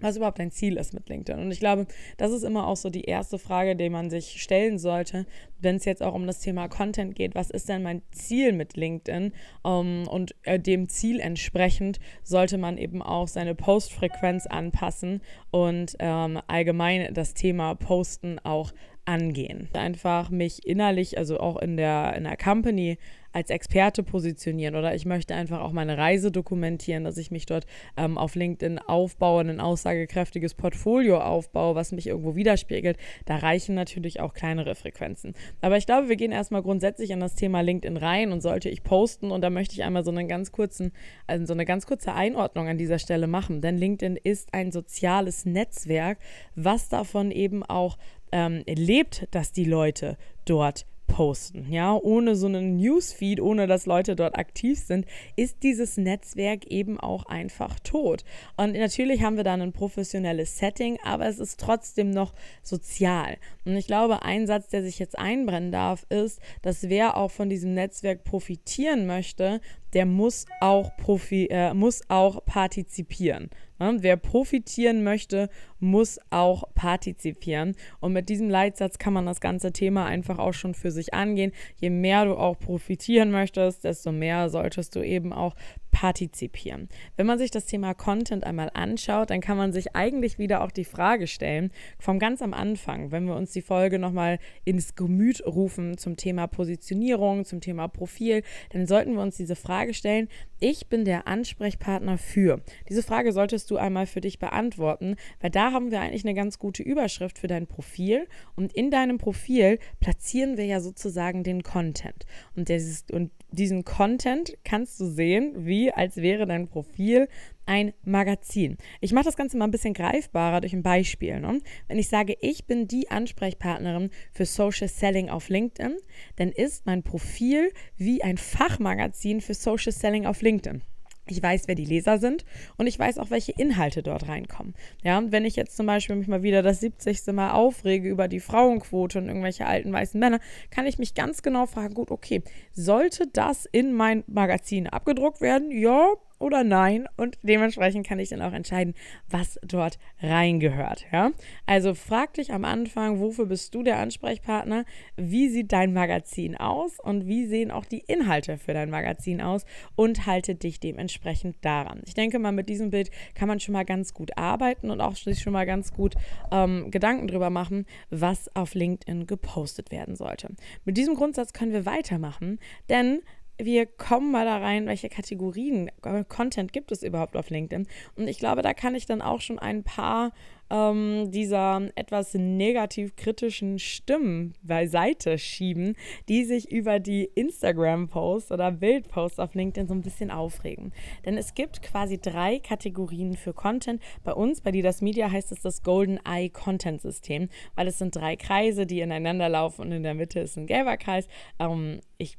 was 0.01 0.17
überhaupt 0.17 0.39
dein 0.39 0.51
Ziel 0.51 0.77
ist 0.77 0.93
mit 0.93 1.07
LinkedIn. 1.09 1.41
Und 1.41 1.51
ich 1.51 1.59
glaube, 1.59 1.87
das 2.17 2.31
ist 2.31 2.43
immer 2.43 2.67
auch 2.67 2.75
so 2.75 2.89
die 2.89 3.05
erste 3.05 3.39
Frage, 3.39 3.75
die 3.75 3.89
man 3.89 4.09
sich 4.09 4.41
stellen 4.41 4.77
sollte, 4.77 5.25
wenn 5.59 5.77
es 5.77 5.85
jetzt 5.85 6.03
auch 6.03 6.13
um 6.13 6.27
das 6.27 6.39
Thema 6.39 6.67
Content 6.67 7.15
geht. 7.15 7.35
Was 7.35 7.49
ist 7.49 7.69
denn 7.69 7.83
mein 7.83 8.01
Ziel 8.11 8.51
mit 8.51 8.75
LinkedIn? 8.75 9.31
Um, 9.63 10.03
ähm, 10.03 10.07
und 10.07 10.35
äh, 10.43 10.59
dem 10.59 10.89
Ziel 10.89 11.19
entsprechend 11.19 11.99
sollte 12.23 12.57
man 12.57 12.77
eben 12.77 13.01
auch 13.01 13.27
seine 13.27 13.55
Postfrequenz 13.55 14.45
anpassen 14.45 15.21
und 15.51 15.95
ähm, 15.99 16.39
allgemein 16.47 17.13
das 17.13 17.33
Thema 17.33 17.75
Posten 17.75 18.39
auch 18.39 18.73
angehen. 19.05 19.69
Einfach 19.73 20.29
mich 20.29 20.65
innerlich, 20.65 21.17
also 21.17 21.39
auch 21.39 21.61
in 21.61 21.77
der, 21.77 22.13
in 22.15 22.23
der 22.23 22.37
Company, 22.37 22.97
als 23.33 23.49
Experte 23.49 24.03
positionieren 24.03 24.75
oder 24.75 24.95
ich 24.95 25.05
möchte 25.05 25.35
einfach 25.35 25.59
auch 25.59 25.73
meine 25.73 25.97
Reise 25.97 26.31
dokumentieren, 26.31 27.03
dass 27.03 27.17
ich 27.17 27.31
mich 27.31 27.45
dort 27.45 27.65
ähm, 27.97 28.17
auf 28.17 28.35
LinkedIn 28.35 28.79
aufbaue, 28.79 29.41
ein 29.41 29.59
aussagekräftiges 29.59 30.53
Portfolio 30.53 31.19
aufbaue, 31.19 31.75
was 31.75 31.91
mich 31.91 32.07
irgendwo 32.07 32.35
widerspiegelt. 32.35 32.97
Da 33.25 33.37
reichen 33.37 33.75
natürlich 33.75 34.19
auch 34.19 34.33
kleinere 34.33 34.75
Frequenzen. 34.75 35.33
Aber 35.61 35.77
ich 35.77 35.85
glaube, 35.85 36.09
wir 36.09 36.15
gehen 36.15 36.31
erstmal 36.31 36.61
grundsätzlich 36.61 37.11
an 37.11 37.19
das 37.19 37.35
Thema 37.35 37.61
LinkedIn 37.61 37.97
rein 37.97 38.31
und 38.31 38.41
sollte 38.41 38.69
ich 38.69 38.83
posten 38.83 39.31
und 39.31 39.41
da 39.41 39.49
möchte 39.49 39.73
ich 39.73 39.83
einmal 39.83 40.03
so 40.03 40.11
einen 40.11 40.27
ganz 40.27 40.51
kurzen, 40.51 40.91
also 41.27 41.45
so 41.45 41.53
eine 41.53 41.65
ganz 41.65 41.85
kurze 41.87 42.13
Einordnung 42.13 42.67
an 42.67 42.77
dieser 42.77 42.99
Stelle 42.99 43.27
machen. 43.27 43.61
Denn 43.61 43.77
LinkedIn 43.77 44.15
ist 44.15 44.53
ein 44.53 44.71
soziales 44.71 45.45
Netzwerk, 45.45 46.19
was 46.55 46.89
davon 46.89 47.31
eben 47.31 47.63
auch 47.63 47.97
ähm, 48.31 48.63
lebt, 48.67 49.27
dass 49.31 49.51
die 49.51 49.65
Leute 49.65 50.17
dort 50.45 50.85
posten. 51.07 51.71
Ja, 51.71 51.95
ohne 51.95 52.35
so 52.35 52.47
einen 52.47 52.77
Newsfeed, 52.77 53.39
ohne 53.39 53.67
dass 53.67 53.85
Leute 53.85 54.15
dort 54.15 54.37
aktiv 54.37 54.79
sind, 54.79 55.05
ist 55.35 55.61
dieses 55.63 55.97
Netzwerk 55.97 56.65
eben 56.67 56.99
auch 56.99 57.25
einfach 57.25 57.79
tot. 57.79 58.23
Und 58.57 58.73
natürlich 58.73 59.21
haben 59.21 59.37
wir 59.37 59.43
dann 59.43 59.61
ein 59.61 59.73
professionelles 59.73 60.57
Setting, 60.57 60.97
aber 61.03 61.27
es 61.27 61.39
ist 61.39 61.59
trotzdem 61.59 62.09
noch 62.09 62.33
sozial. 62.63 63.37
Und 63.65 63.75
ich 63.75 63.87
glaube, 63.87 64.23
ein 64.23 64.47
Satz, 64.47 64.69
der 64.69 64.83
sich 64.83 64.99
jetzt 64.99 65.17
einbrennen 65.17 65.71
darf, 65.71 66.05
ist, 66.09 66.39
dass 66.61 66.89
wer 66.89 67.17
auch 67.17 67.31
von 67.31 67.49
diesem 67.49 67.73
Netzwerk 67.73 68.23
profitieren 68.23 69.05
möchte, 69.05 69.61
der 69.93 70.05
muss 70.05 70.45
auch, 70.59 70.95
profi 70.97 71.47
äh, 71.49 71.73
muss 71.73 72.01
auch 72.09 72.43
partizipieren. 72.45 73.49
Ne? 73.79 73.97
Wer 73.99 74.17
profitieren 74.17 75.03
möchte, 75.03 75.49
muss 75.79 76.19
auch 76.29 76.63
partizipieren. 76.73 77.75
Und 77.99 78.13
mit 78.13 78.29
diesem 78.29 78.49
Leitsatz 78.49 78.97
kann 78.97 79.13
man 79.13 79.25
das 79.25 79.41
ganze 79.41 79.71
Thema 79.71 80.05
einfach 80.05 80.39
auch 80.39 80.53
schon 80.53 80.73
für 80.73 80.91
sich 80.91 81.13
angehen. 81.13 81.51
Je 81.75 81.89
mehr 81.89 82.25
du 82.25 82.35
auch 82.35 82.57
profitieren 82.57 83.31
möchtest, 83.31 83.83
desto 83.83 84.11
mehr 84.11 84.49
solltest 84.49 84.95
du 84.95 85.01
eben 85.03 85.33
auch 85.33 85.55
partizipieren. 85.93 86.89
Wenn 87.15 87.27
man 87.27 87.37
sich 87.37 87.51
das 87.51 87.65
Thema 87.65 87.93
Content 87.93 88.43
einmal 88.43 88.71
anschaut, 88.73 89.29
dann 89.29 89.39
kann 89.39 89.57
man 89.57 89.71
sich 89.71 89.95
eigentlich 89.95 90.39
wieder 90.39 90.63
auch 90.63 90.71
die 90.71 90.83
Frage 90.83 91.27
stellen, 91.27 91.71
vom 91.99 92.17
ganz 92.19 92.41
am 92.41 92.53
Anfang, 92.53 93.11
wenn 93.11 93.25
wir 93.25 93.35
uns 93.35 93.51
die 93.51 93.61
Folge 93.61 93.99
nochmal 93.99 94.39
ins 94.65 94.95
Gemüt 94.95 95.45
rufen 95.45 95.97
zum 95.97 96.17
Thema 96.17 96.47
Positionierung, 96.47 97.45
zum 97.45 97.61
Thema 97.61 97.87
Profil, 97.87 98.41
dann 98.71 98.87
sollten 98.87 99.13
wir 99.13 99.21
uns 99.21 99.37
diese 99.37 99.55
Frage 99.55 99.93
stellen, 99.93 100.27
ich 100.59 100.87
bin 100.87 101.05
der 101.05 101.27
Ansprechpartner 101.27 102.17
für. 102.17 102.61
Diese 102.89 103.03
Frage 103.03 103.31
solltest 103.31 103.69
du 103.69 103.77
einmal 103.77 104.07
für 104.07 104.21
dich 104.21 104.39
beantworten, 104.39 105.15
weil 105.41 105.51
da 105.51 105.73
haben 105.73 105.91
wir 105.91 106.01
eigentlich 106.01 106.25
eine 106.25 106.33
ganz 106.33 106.57
gute 106.57 106.81
Überschrift 106.81 107.37
für 107.37 107.47
dein 107.47 107.67
Profil 107.67 108.27
und 108.55 108.73
in 108.73 108.89
deinem 108.89 109.19
Profil 109.19 109.77
platzieren 109.99 110.57
wir 110.57 110.65
ja 110.65 110.79
sozusagen 110.79 111.43
den 111.43 111.61
Content. 111.61 112.25
Und, 112.55 112.69
dieses, 112.69 113.05
und 113.11 113.29
diesen 113.51 113.83
Content 113.83 114.57
kannst 114.63 114.99
du 114.99 115.05
sehen, 115.05 115.53
wie 115.65 115.82
als 115.91 116.17
wäre 116.17 116.45
dein 116.45 116.67
Profil 116.67 117.27
ein 117.65 117.93
Magazin. 118.03 118.77
Ich 119.01 119.13
mache 119.13 119.25
das 119.25 119.37
Ganze 119.37 119.57
mal 119.57 119.65
ein 119.65 119.71
bisschen 119.71 119.93
greifbarer 119.93 120.61
durch 120.61 120.73
ein 120.73 120.83
Beispiel. 120.83 121.39
Ne? 121.39 121.61
Wenn 121.87 121.99
ich 121.99 122.09
sage, 122.09 122.35
ich 122.41 122.65
bin 122.65 122.87
die 122.87 123.09
Ansprechpartnerin 123.09 124.09
für 124.31 124.45
Social 124.45 124.87
Selling 124.87 125.29
auf 125.29 125.49
LinkedIn, 125.49 125.97
dann 126.35 126.49
ist 126.49 126.85
mein 126.85 127.03
Profil 127.03 127.71
wie 127.97 128.23
ein 128.23 128.37
Fachmagazin 128.37 129.41
für 129.41 129.53
Social 129.53 129.91
Selling 129.91 130.25
auf 130.25 130.41
LinkedIn. 130.41 130.83
Ich 131.27 131.41
weiß, 131.41 131.67
wer 131.67 131.75
die 131.75 131.85
Leser 131.85 132.17
sind 132.17 132.43
und 132.77 132.87
ich 132.87 132.99
weiß 132.99 133.17
auch, 133.17 133.31
welche 133.31 133.53
Inhalte 133.53 134.03
dort 134.03 134.27
reinkommen. 134.27 134.73
Ja, 135.03 135.17
und 135.17 135.31
wenn 135.31 135.45
ich 135.45 135.55
jetzt 135.55 135.77
zum 135.77 135.85
Beispiel 135.85 136.17
mich 136.17 136.27
mal 136.27 136.43
wieder 136.43 136.61
das 136.61 136.81
70. 136.81 137.27
Mal 137.27 137.51
aufrege 137.51 138.09
über 138.09 138.27
die 138.27 138.41
Frauenquote 138.41 139.19
und 139.19 139.27
irgendwelche 139.27 139.65
alten 139.65 139.93
weißen 139.93 140.19
Männer, 140.19 140.39
kann 140.69 140.85
ich 140.85 140.99
mich 140.99 141.13
ganz 141.13 141.41
genau 141.41 141.65
fragen, 141.65 141.93
gut, 141.93 142.11
okay, 142.11 142.43
sollte 142.73 143.27
das 143.31 143.65
in 143.65 143.93
mein 143.93 144.23
Magazin 144.27 144.87
abgedruckt 144.87 145.39
werden? 145.39 145.71
Ja, 145.71 146.13
oder 146.43 146.63
nein. 146.63 147.07
Und 147.17 147.37
dementsprechend 147.41 148.05
kann 148.05 148.19
ich 148.19 148.29
dann 148.29 148.41
auch 148.41 148.53
entscheiden, 148.53 148.93
was 149.29 149.59
dort 149.65 149.97
reingehört. 150.21 151.05
Ja? 151.11 151.31
Also 151.65 151.93
frag 151.93 152.33
dich 152.33 152.51
am 152.51 152.65
Anfang, 152.65 153.19
wofür 153.19 153.45
bist 153.45 153.73
du 153.73 153.81
der 153.81 153.99
Ansprechpartner? 153.99 154.85
Wie 155.15 155.49
sieht 155.49 155.71
dein 155.71 155.93
Magazin 155.93 156.57
aus? 156.57 156.99
Und 156.99 157.27
wie 157.27 157.45
sehen 157.45 157.71
auch 157.71 157.85
die 157.85 158.03
Inhalte 158.05 158.57
für 158.57 158.73
dein 158.73 158.89
Magazin 158.89 159.41
aus? 159.41 159.65
Und 159.95 160.25
halte 160.25 160.55
dich 160.55 160.79
dementsprechend 160.79 161.55
daran. 161.61 162.01
Ich 162.05 162.13
denke 162.13 162.39
mal, 162.39 162.51
mit 162.51 162.69
diesem 162.69 162.89
Bild 162.89 163.09
kann 163.33 163.47
man 163.47 163.59
schon 163.59 163.73
mal 163.73 163.85
ganz 163.85 164.13
gut 164.13 164.37
arbeiten 164.37 164.91
und 164.91 165.01
auch 165.01 165.15
sich 165.15 165.39
schon 165.39 165.53
mal 165.53 165.65
ganz 165.65 165.93
gut 165.93 166.15
ähm, 166.51 166.91
Gedanken 166.91 167.27
drüber 167.27 167.49
machen, 167.49 167.85
was 168.09 168.53
auf 168.55 168.73
LinkedIn 168.73 169.25
gepostet 169.27 169.91
werden 169.91 170.15
sollte. 170.15 170.49
Mit 170.83 170.97
diesem 170.97 171.15
Grundsatz 171.15 171.53
können 171.53 171.71
wir 171.71 171.85
weitermachen, 171.85 172.59
denn 172.89 173.21
wir 173.57 173.85
kommen 173.85 174.31
mal 174.31 174.45
da 174.45 174.57
rein, 174.57 174.87
welche 174.87 175.09
Kategorien 175.09 175.89
äh, 176.03 176.23
Content 176.27 176.73
gibt 176.73 176.91
es 176.91 177.03
überhaupt 177.03 177.35
auf 177.35 177.49
LinkedIn. 177.49 177.87
Und 178.15 178.27
ich 178.27 178.39
glaube, 178.39 178.61
da 178.61 178.73
kann 178.73 178.95
ich 178.95 179.05
dann 179.05 179.21
auch 179.21 179.41
schon 179.41 179.59
ein 179.59 179.83
paar 179.83 180.31
ähm, 180.69 181.29
dieser 181.29 181.89
etwas 181.95 182.33
negativ 182.33 183.15
kritischen 183.15 183.77
Stimmen 183.77 184.55
beiseite 184.63 185.37
schieben, 185.37 185.95
die 186.29 186.45
sich 186.45 186.71
über 186.71 186.99
die 186.99 187.25
Instagram-Posts 187.25 188.51
oder 188.51 188.71
Bildposts 188.71 189.39
auf 189.39 189.53
LinkedIn 189.53 189.87
so 189.87 189.93
ein 189.93 190.01
bisschen 190.01 190.31
aufregen. 190.31 190.91
Denn 191.25 191.37
es 191.37 191.53
gibt 191.53 191.83
quasi 191.83 192.19
drei 192.19 192.59
Kategorien 192.59 193.35
für 193.35 193.53
Content. 193.53 194.01
Bei 194.23 194.33
uns, 194.33 194.61
bei 194.61 194.71
Didas 194.71 195.01
Media, 195.01 195.29
heißt 195.29 195.51
es 195.51 195.61
das 195.61 195.83
Golden 195.83 196.19
Eye 196.25 196.49
Content 196.49 197.01
System, 197.01 197.49
weil 197.75 197.87
es 197.87 197.99
sind 197.99 198.15
drei 198.15 198.35
Kreise, 198.35 198.85
die 198.87 199.01
ineinander 199.01 199.49
laufen 199.49 199.81
und 199.81 199.91
in 199.91 200.03
der 200.03 200.15
Mitte 200.15 200.39
ist 200.39 200.57
ein 200.57 200.65
gelber 200.65 200.97
Kreis. 200.97 201.27
Ähm, 201.59 201.99
ich 202.17 202.37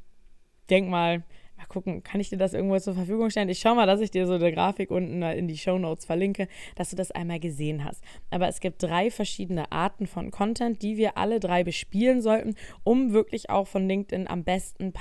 denk 0.71 0.89
mal, 0.89 1.23
mal 1.57 1.67
gucken, 1.67 2.03
kann 2.03 2.21
ich 2.21 2.31
dir 2.31 2.37
das 2.37 2.55
irgendwo 2.55 2.79
zur 2.79 2.95
Verfügung 2.95 3.31
stellen? 3.31 3.49
Ich 3.49 3.61
schau 3.61 3.75
mal, 3.75 3.87
dass 3.87 4.01
ich 4.01 4.11
dir 4.11 4.27
so 4.27 4.35
eine 4.35 4.53
Grafik 4.53 4.91
unten 4.91 5.23
in 5.23 5.49
die 5.49 5.59
Show 5.59 5.79
Notes 5.79 6.05
verlinke, 6.05 6.49
dass 6.77 6.91
du 6.91 6.97
das 6.97 7.11
einmal 7.11 7.41
gesehen 7.41 7.85
hast. 7.85 8.03
Aber 8.31 8.49
es 8.49 8.61
gibt 8.61 8.83
drei 8.83 9.11
verschiedene 9.11 9.71
Arten 9.73 10.07
von 10.07 10.31
Content, 10.31 10.83
die 10.83 10.97
wir 10.97 11.17
alle 11.17 11.41
drei 11.41 11.65
bespielen 11.65 12.23
sollten, 12.23 12.55
um 12.83 13.13
wirklich 13.13 13.51
auch 13.51 13.69
von 13.69 13.87
LinkedIn 13.87 14.29
am 14.29 14.45
besten 14.45 14.93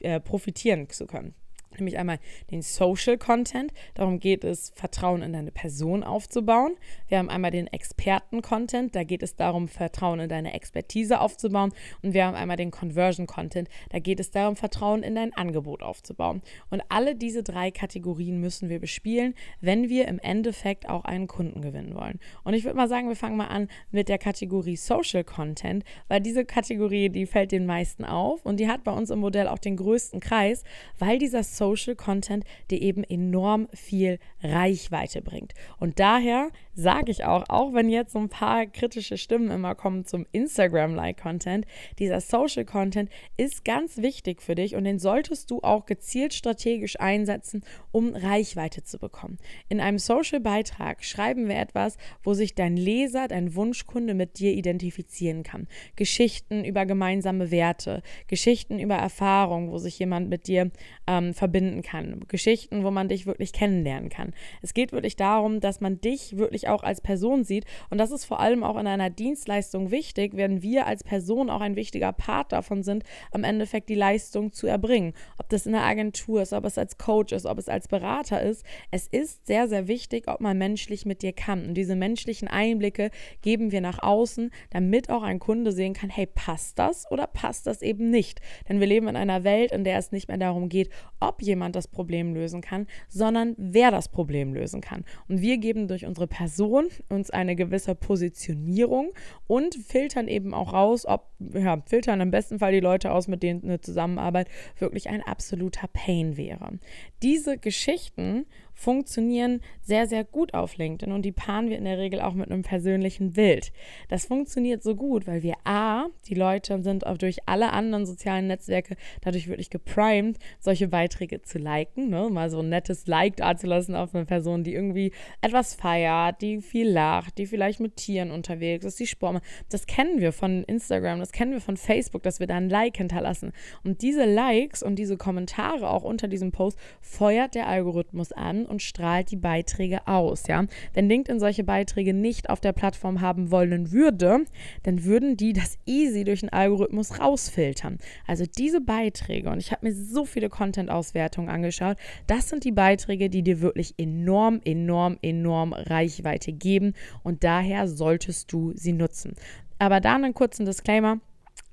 äh, 0.00 0.20
profitieren 0.20 0.88
zu 0.88 1.06
können 1.06 1.34
nämlich 1.78 1.98
einmal 1.98 2.18
den 2.50 2.62
Social 2.62 3.18
Content. 3.18 3.72
Darum 3.94 4.18
geht 4.18 4.44
es, 4.44 4.72
Vertrauen 4.74 5.22
in 5.22 5.32
deine 5.32 5.50
Person 5.50 6.02
aufzubauen. 6.02 6.76
Wir 7.08 7.18
haben 7.18 7.28
einmal 7.28 7.50
den 7.50 7.66
Experten-Content. 7.66 8.94
Da 8.94 9.04
geht 9.04 9.22
es 9.22 9.36
darum, 9.36 9.68
Vertrauen 9.68 10.20
in 10.20 10.28
deine 10.28 10.54
Expertise 10.54 11.20
aufzubauen. 11.20 11.72
Und 12.02 12.14
wir 12.14 12.26
haben 12.26 12.34
einmal 12.34 12.56
den 12.56 12.70
Conversion 12.70 13.26
Content. 13.26 13.68
Da 13.90 13.98
geht 13.98 14.20
es 14.20 14.30
darum, 14.30 14.56
Vertrauen 14.56 15.02
in 15.02 15.14
dein 15.14 15.32
Angebot 15.34 15.82
aufzubauen. 15.82 16.42
Und 16.70 16.82
alle 16.88 17.14
diese 17.14 17.42
drei 17.42 17.70
Kategorien 17.70 18.40
müssen 18.40 18.68
wir 18.68 18.80
bespielen, 18.80 19.34
wenn 19.60 19.88
wir 19.88 20.08
im 20.08 20.18
Endeffekt 20.18 20.88
auch 20.88 21.04
einen 21.04 21.26
Kunden 21.26 21.62
gewinnen 21.62 21.94
wollen. 21.94 22.18
Und 22.44 22.54
ich 22.54 22.64
würde 22.64 22.76
mal 22.76 22.88
sagen, 22.88 23.08
wir 23.08 23.16
fangen 23.16 23.36
mal 23.36 23.48
an 23.48 23.68
mit 23.90 24.08
der 24.08 24.18
Kategorie 24.18 24.76
Social 24.76 25.24
Content, 25.24 25.84
weil 26.08 26.20
diese 26.20 26.44
Kategorie, 26.44 27.08
die 27.08 27.26
fällt 27.26 27.52
den 27.52 27.66
meisten 27.66 28.04
auf 28.04 28.44
und 28.44 28.60
die 28.60 28.68
hat 28.68 28.84
bei 28.84 28.92
uns 28.92 29.10
im 29.10 29.20
Modell 29.20 29.48
auch 29.48 29.58
den 29.58 29.76
größten 29.76 30.20
Kreis, 30.20 30.64
weil 30.98 31.18
dieser 31.18 31.42
Social 31.42 31.61
Social 31.62 31.94
Content 31.94 32.44
dir 32.70 32.82
eben 32.82 33.04
enorm 33.04 33.68
viel 33.72 34.18
Reichweite 34.42 35.22
bringt. 35.22 35.54
Und 35.78 36.00
daher 36.00 36.50
sage 36.74 37.10
ich 37.10 37.24
auch, 37.24 37.44
auch 37.48 37.74
wenn 37.74 37.88
jetzt 37.88 38.12
so 38.12 38.18
ein 38.18 38.28
paar 38.28 38.66
kritische 38.66 39.18
Stimmen 39.18 39.50
immer 39.50 39.74
kommen 39.74 40.06
zum 40.06 40.26
Instagram-Like-Content, 40.32 41.66
dieser 41.98 42.20
Social 42.20 42.64
Content 42.64 43.10
ist 43.36 43.64
ganz 43.64 43.98
wichtig 43.98 44.42
für 44.42 44.54
dich 44.54 44.74
und 44.74 44.84
den 44.84 44.98
solltest 44.98 45.50
du 45.50 45.60
auch 45.62 45.86
gezielt 45.86 46.32
strategisch 46.32 46.98
einsetzen, 46.98 47.62
um 47.90 48.14
Reichweite 48.14 48.82
zu 48.82 48.98
bekommen. 48.98 49.38
In 49.68 49.80
einem 49.80 49.98
Social-Beitrag 49.98 51.04
schreiben 51.04 51.48
wir 51.48 51.56
etwas, 51.56 51.96
wo 52.22 52.32
sich 52.32 52.54
dein 52.54 52.76
Leser, 52.76 53.28
dein 53.28 53.54
Wunschkunde 53.54 54.14
mit 54.14 54.38
dir 54.38 54.52
identifizieren 54.52 55.42
kann. 55.42 55.68
Geschichten 55.96 56.64
über 56.64 56.86
gemeinsame 56.86 57.50
Werte, 57.50 58.02
Geschichten 58.28 58.78
über 58.78 58.96
Erfahrungen, 58.96 59.70
wo 59.70 59.78
sich 59.78 59.98
jemand 59.98 60.30
mit 60.30 60.46
dir 60.46 60.70
ähm, 61.06 61.34
verbinden 61.34 61.82
kann. 61.82 62.20
Geschichten, 62.28 62.82
wo 62.82 62.90
man 62.90 63.08
dich 63.08 63.26
wirklich 63.26 63.52
kennenlernen 63.52 64.08
kann. 64.08 64.32
Es 64.62 64.72
geht 64.72 64.92
wirklich 64.92 65.16
darum, 65.16 65.60
dass 65.60 65.80
man 65.80 66.00
dich 66.00 66.36
wirklich 66.36 66.61
auch 66.68 66.82
als 66.82 67.00
Person 67.00 67.44
sieht. 67.44 67.64
Und 67.90 67.98
das 67.98 68.10
ist 68.10 68.24
vor 68.24 68.40
allem 68.40 68.64
auch 68.64 68.78
in 68.78 68.86
einer 68.86 69.10
Dienstleistung 69.10 69.90
wichtig, 69.90 70.36
wenn 70.36 70.62
wir 70.62 70.86
als 70.86 71.04
Person 71.04 71.50
auch 71.50 71.60
ein 71.60 71.76
wichtiger 71.76 72.12
Part 72.12 72.52
davon 72.52 72.82
sind, 72.82 73.04
am 73.30 73.44
Endeffekt 73.44 73.88
die 73.88 73.94
Leistung 73.94 74.52
zu 74.52 74.66
erbringen. 74.66 75.12
Ob 75.38 75.48
das 75.48 75.66
in 75.66 75.72
der 75.72 75.82
Agentur 75.82 76.42
ist, 76.42 76.52
ob 76.52 76.64
es 76.64 76.78
als 76.78 76.98
Coach 76.98 77.32
ist, 77.32 77.46
ob 77.46 77.58
es 77.58 77.68
als 77.68 77.88
Berater 77.88 78.42
ist. 78.42 78.64
Es 78.90 79.06
ist 79.06 79.46
sehr, 79.46 79.68
sehr 79.68 79.88
wichtig, 79.88 80.28
ob 80.28 80.40
man 80.40 80.58
menschlich 80.58 81.06
mit 81.06 81.22
dir 81.22 81.32
kann. 81.32 81.66
Und 81.66 81.74
diese 81.74 81.96
menschlichen 81.96 82.48
Einblicke 82.48 83.10
geben 83.42 83.72
wir 83.72 83.80
nach 83.80 84.02
außen, 84.02 84.50
damit 84.70 85.10
auch 85.10 85.22
ein 85.22 85.38
Kunde 85.38 85.72
sehen 85.72 85.94
kann, 85.94 86.10
hey, 86.10 86.26
passt 86.26 86.78
das 86.78 87.10
oder 87.10 87.26
passt 87.26 87.66
das 87.66 87.82
eben 87.82 88.10
nicht? 88.10 88.40
Denn 88.68 88.80
wir 88.80 88.86
leben 88.86 89.08
in 89.08 89.16
einer 89.16 89.44
Welt, 89.44 89.72
in 89.72 89.84
der 89.84 89.98
es 89.98 90.12
nicht 90.12 90.28
mehr 90.28 90.38
darum 90.38 90.68
geht, 90.68 90.90
ob 91.20 91.42
jemand 91.42 91.76
das 91.76 91.88
Problem 91.88 92.34
lösen 92.34 92.60
kann, 92.60 92.86
sondern 93.08 93.54
wer 93.56 93.90
das 93.90 94.08
Problem 94.08 94.54
lösen 94.54 94.80
kann. 94.80 95.04
Und 95.28 95.40
wir 95.40 95.58
geben 95.58 95.88
durch 95.88 96.06
unsere 96.06 96.26
Person 96.26 96.51
uns 96.60 97.30
eine 97.30 97.56
gewisse 97.56 97.94
Positionierung 97.94 99.12
und 99.46 99.74
filtern 99.74 100.28
eben 100.28 100.54
auch 100.54 100.72
raus, 100.72 101.06
ob, 101.06 101.28
ja, 101.38 101.82
filtern 101.86 102.20
im 102.20 102.30
besten 102.30 102.58
Fall 102.58 102.72
die 102.72 102.80
Leute 102.80 103.12
aus, 103.12 103.28
mit 103.28 103.42
denen 103.42 103.64
eine 103.64 103.80
Zusammenarbeit 103.80 104.48
wirklich 104.78 105.08
ein 105.08 105.22
absoluter 105.22 105.88
Pain 105.92 106.36
wäre. 106.36 106.78
Diese 107.22 107.58
Geschichten 107.58 108.46
funktionieren 108.82 109.60
sehr, 109.80 110.06
sehr 110.06 110.24
gut 110.24 110.54
auf 110.54 110.76
LinkedIn 110.76 111.12
und 111.12 111.22
die 111.22 111.32
paaren 111.32 111.70
wir 111.70 111.78
in 111.78 111.84
der 111.84 111.98
Regel 111.98 112.20
auch 112.20 112.34
mit 112.34 112.50
einem 112.50 112.62
persönlichen 112.62 113.32
Bild. 113.32 113.72
Das 114.08 114.26
funktioniert 114.26 114.82
so 114.82 114.96
gut, 114.96 115.26
weil 115.26 115.42
wir 115.42 115.54
A, 115.64 116.06
die 116.26 116.34
Leute 116.34 116.82
sind 116.82 117.06
auch 117.06 117.16
durch 117.16 117.38
alle 117.46 117.72
anderen 117.72 118.06
sozialen 118.06 118.48
Netzwerke 118.48 118.96
dadurch 119.20 119.46
wirklich 119.46 119.70
geprimed, 119.70 120.38
solche 120.58 120.88
Beiträge 120.88 121.42
zu 121.42 121.58
liken, 121.58 122.10
ne? 122.10 122.28
mal 122.28 122.50
so 122.50 122.58
ein 122.58 122.70
nettes 122.70 123.06
Like 123.06 123.36
dazulassen 123.36 123.94
auf 123.94 124.14
eine 124.14 124.24
Person, 124.24 124.64
die 124.64 124.74
irgendwie 124.74 125.12
etwas 125.40 125.74
feiert, 125.74 126.42
die 126.42 126.60
viel 126.60 126.88
lacht, 126.88 127.38
die 127.38 127.46
vielleicht 127.46 127.78
mit 127.78 127.96
Tieren 127.96 128.32
unterwegs 128.32 128.84
ist, 128.84 128.98
die 128.98 129.06
Sport 129.06 129.34
macht. 129.34 129.44
Das 129.68 129.86
kennen 129.86 130.20
wir 130.20 130.32
von 130.32 130.64
Instagram, 130.64 131.20
das 131.20 131.30
kennen 131.30 131.52
wir 131.52 131.60
von 131.60 131.76
Facebook, 131.76 132.24
dass 132.24 132.40
wir 132.40 132.48
da 132.48 132.56
ein 132.56 132.68
Like 132.68 132.96
hinterlassen. 132.96 133.52
Und 133.84 134.02
diese 134.02 134.24
Likes 134.24 134.82
und 134.82 134.96
diese 134.96 135.16
Kommentare 135.16 135.88
auch 135.88 136.02
unter 136.02 136.26
diesem 136.26 136.50
Post 136.50 136.78
feuert 137.00 137.54
der 137.54 137.68
Algorithmus 137.68 138.32
an 138.32 138.66
und 138.72 138.82
strahlt 138.82 139.30
die 139.30 139.36
Beiträge 139.36 140.08
aus. 140.08 140.48
Ja? 140.48 140.66
Wenn 140.94 141.08
LinkedIn 141.08 141.38
solche 141.38 141.62
Beiträge 141.62 142.14
nicht 142.14 142.50
auf 142.50 142.60
der 142.60 142.72
Plattform 142.72 143.20
haben 143.20 143.52
wollen 143.52 143.92
würde, 143.92 144.44
dann 144.82 145.04
würden 145.04 145.36
die 145.36 145.52
das 145.52 145.78
easy 145.86 146.24
durch 146.24 146.40
den 146.40 146.48
Algorithmus 146.48 147.20
rausfiltern. 147.20 147.98
Also 148.26 148.44
diese 148.46 148.80
Beiträge, 148.80 149.50
und 149.50 149.58
ich 149.58 149.70
habe 149.70 149.86
mir 149.86 149.94
so 149.94 150.24
viele 150.24 150.48
Content-Auswertungen 150.48 151.48
angeschaut, 151.48 151.96
das 152.26 152.48
sind 152.48 152.64
die 152.64 152.72
Beiträge, 152.72 153.30
die 153.30 153.42
dir 153.42 153.60
wirklich 153.60 153.94
enorm, 153.98 154.60
enorm, 154.64 155.18
enorm 155.22 155.72
Reichweite 155.72 156.52
geben 156.52 156.94
und 157.22 157.44
daher 157.44 157.86
solltest 157.86 158.52
du 158.52 158.72
sie 158.74 158.92
nutzen. 158.92 159.34
Aber 159.78 160.00
da 160.00 160.14
einen 160.14 160.34
kurzen 160.34 160.64
Disclaimer. 160.64 161.20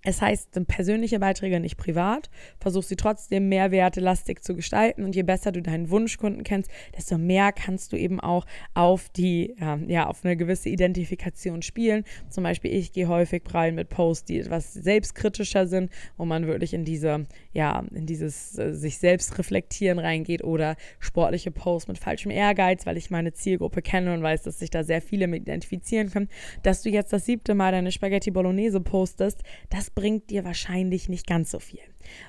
Es 0.04 0.22
heißt, 0.22 0.54
sind 0.54 0.68
persönliche 0.68 1.20
Beiträge 1.20 1.60
nicht 1.60 1.78
privat. 1.78 2.30
Versuch 2.60 2.84
sie 2.84 2.96
trotzdem 2.96 3.50
mehrwertelastig 3.50 4.42
zu 4.42 4.56
gestalten. 4.56 5.04
Und 5.04 5.16
je 5.16 5.24
besser 5.24 5.52
du 5.52 5.62
deinen 5.62 5.90
Wunschkunden 5.90 6.44
kennst, 6.44 6.72
desto 6.96 7.18
mehr 7.18 7.52
kannst 7.52 7.92
du 7.92 7.98
eben 7.98 8.20
auch 8.20 8.46
auf 8.74 9.10
die, 9.10 9.56
ja, 9.88 10.08
auf 10.08 10.24
eine 10.24 10.38
gewisse 10.38 10.70
Identifikation 10.70 11.62
spielen. 11.62 12.06
Zum 12.30 12.44
Beispiel, 12.44 12.74
ich 12.74 12.94
gehe 12.94 13.08
häufig 13.08 13.44
prallen 13.44 13.76
mit 13.76 13.90
Posts, 13.90 14.26
die 14.26 14.40
etwas 14.40 14.74
selbstkritischer 14.74 15.68
sind, 15.68 15.92
wo 16.18 16.26
man 16.26 16.48
wirklich 16.48 16.74
in 16.74 16.86
diese, 16.86 17.26
ja, 17.52 17.84
in 17.94 18.06
dieses 18.06 18.58
äh, 18.58 18.74
sich 18.74 18.98
selbst 18.98 19.38
reflektieren 19.38 20.00
reingeht 20.00 20.44
oder 20.44 20.76
sportliche 21.00 21.52
Posts 21.52 21.90
mit 21.90 21.98
falschem 21.98 22.32
Ehrgeiz, 22.32 22.86
weil 22.86 22.98
ich 22.98 23.10
meine 23.10 23.34
Zielgruppe 23.34 23.82
kenne 23.82 24.14
und 24.14 24.24
weiß, 24.24 24.44
dass 24.44 24.60
sich 24.60 24.70
da 24.70 24.84
sehr 24.84 25.02
viele 25.02 25.28
mit 25.28 25.44
identifizieren 25.44 26.10
können. 26.10 26.30
Dass 26.64 26.82
du 26.82 26.90
jetzt 26.90 27.12
das 27.12 27.26
siebte 27.26 27.54
Mal 27.54 27.72
deine 27.72 27.92
Spaghetti 27.92 28.32
Bolognese 28.32 28.80
postest, 28.80 29.44
das 29.70 29.89
bringt 29.96 30.30
dir 30.30 30.44
wahrscheinlich 30.44 31.10
nicht 31.10 31.28
ganz 31.28 31.52
so 31.52 31.60
viel. 31.60 31.80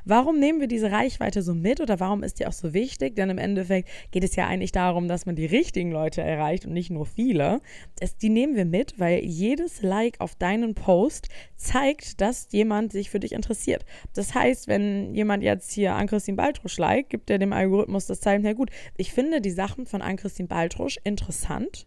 Warum 0.04 0.38
nehmen 0.38 0.60
wir 0.60 0.66
diese 0.66 0.90
Reichweite 0.90 1.42
so 1.42 1.54
mit 1.54 1.80
oder 1.80 2.00
warum 2.00 2.22
ist 2.22 2.40
die 2.40 2.46
auch 2.46 2.52
so 2.52 2.74
wichtig? 2.74 3.16
Denn 3.16 3.30
im 3.30 3.38
Endeffekt 3.38 3.88
geht 4.10 4.24
es 4.24 4.36
ja 4.36 4.46
eigentlich 4.46 4.72
darum, 4.72 5.08
dass 5.08 5.26
man 5.26 5.36
die 5.36 5.46
richtigen 5.46 5.90
Leute 5.90 6.22
erreicht 6.22 6.66
und 6.66 6.72
nicht 6.72 6.90
nur 6.90 7.06
viele. 7.06 7.60
Es, 8.00 8.16
die 8.16 8.28
nehmen 8.28 8.56
wir 8.56 8.64
mit, 8.64 8.98
weil 8.98 9.24
jedes 9.24 9.82
Like 9.82 10.20
auf 10.20 10.34
deinen 10.34 10.74
Post 10.74 11.28
zeigt, 11.56 12.20
dass 12.20 12.48
jemand 12.50 12.92
sich 12.92 13.10
für 13.10 13.20
dich 13.20 13.32
interessiert. 13.32 13.84
Das 14.14 14.34
heißt, 14.34 14.68
wenn 14.68 15.14
jemand 15.14 15.42
jetzt 15.42 15.72
hier 15.72 15.94
Ann-Christine 15.94 16.36
Baltrusch 16.36 16.78
liked, 16.78 17.10
gibt 17.10 17.30
er 17.30 17.38
dem 17.38 17.52
Algorithmus 17.52 18.06
das 18.06 18.20
Zeichen, 18.20 18.44
ja 18.44 18.52
gut, 18.52 18.70
ich 18.96 19.12
finde 19.12 19.40
die 19.40 19.50
Sachen 19.50 19.86
von 19.86 20.02
Ann-Christine 20.02 20.48
Baltrusch 20.48 20.98
interessant 21.04 21.86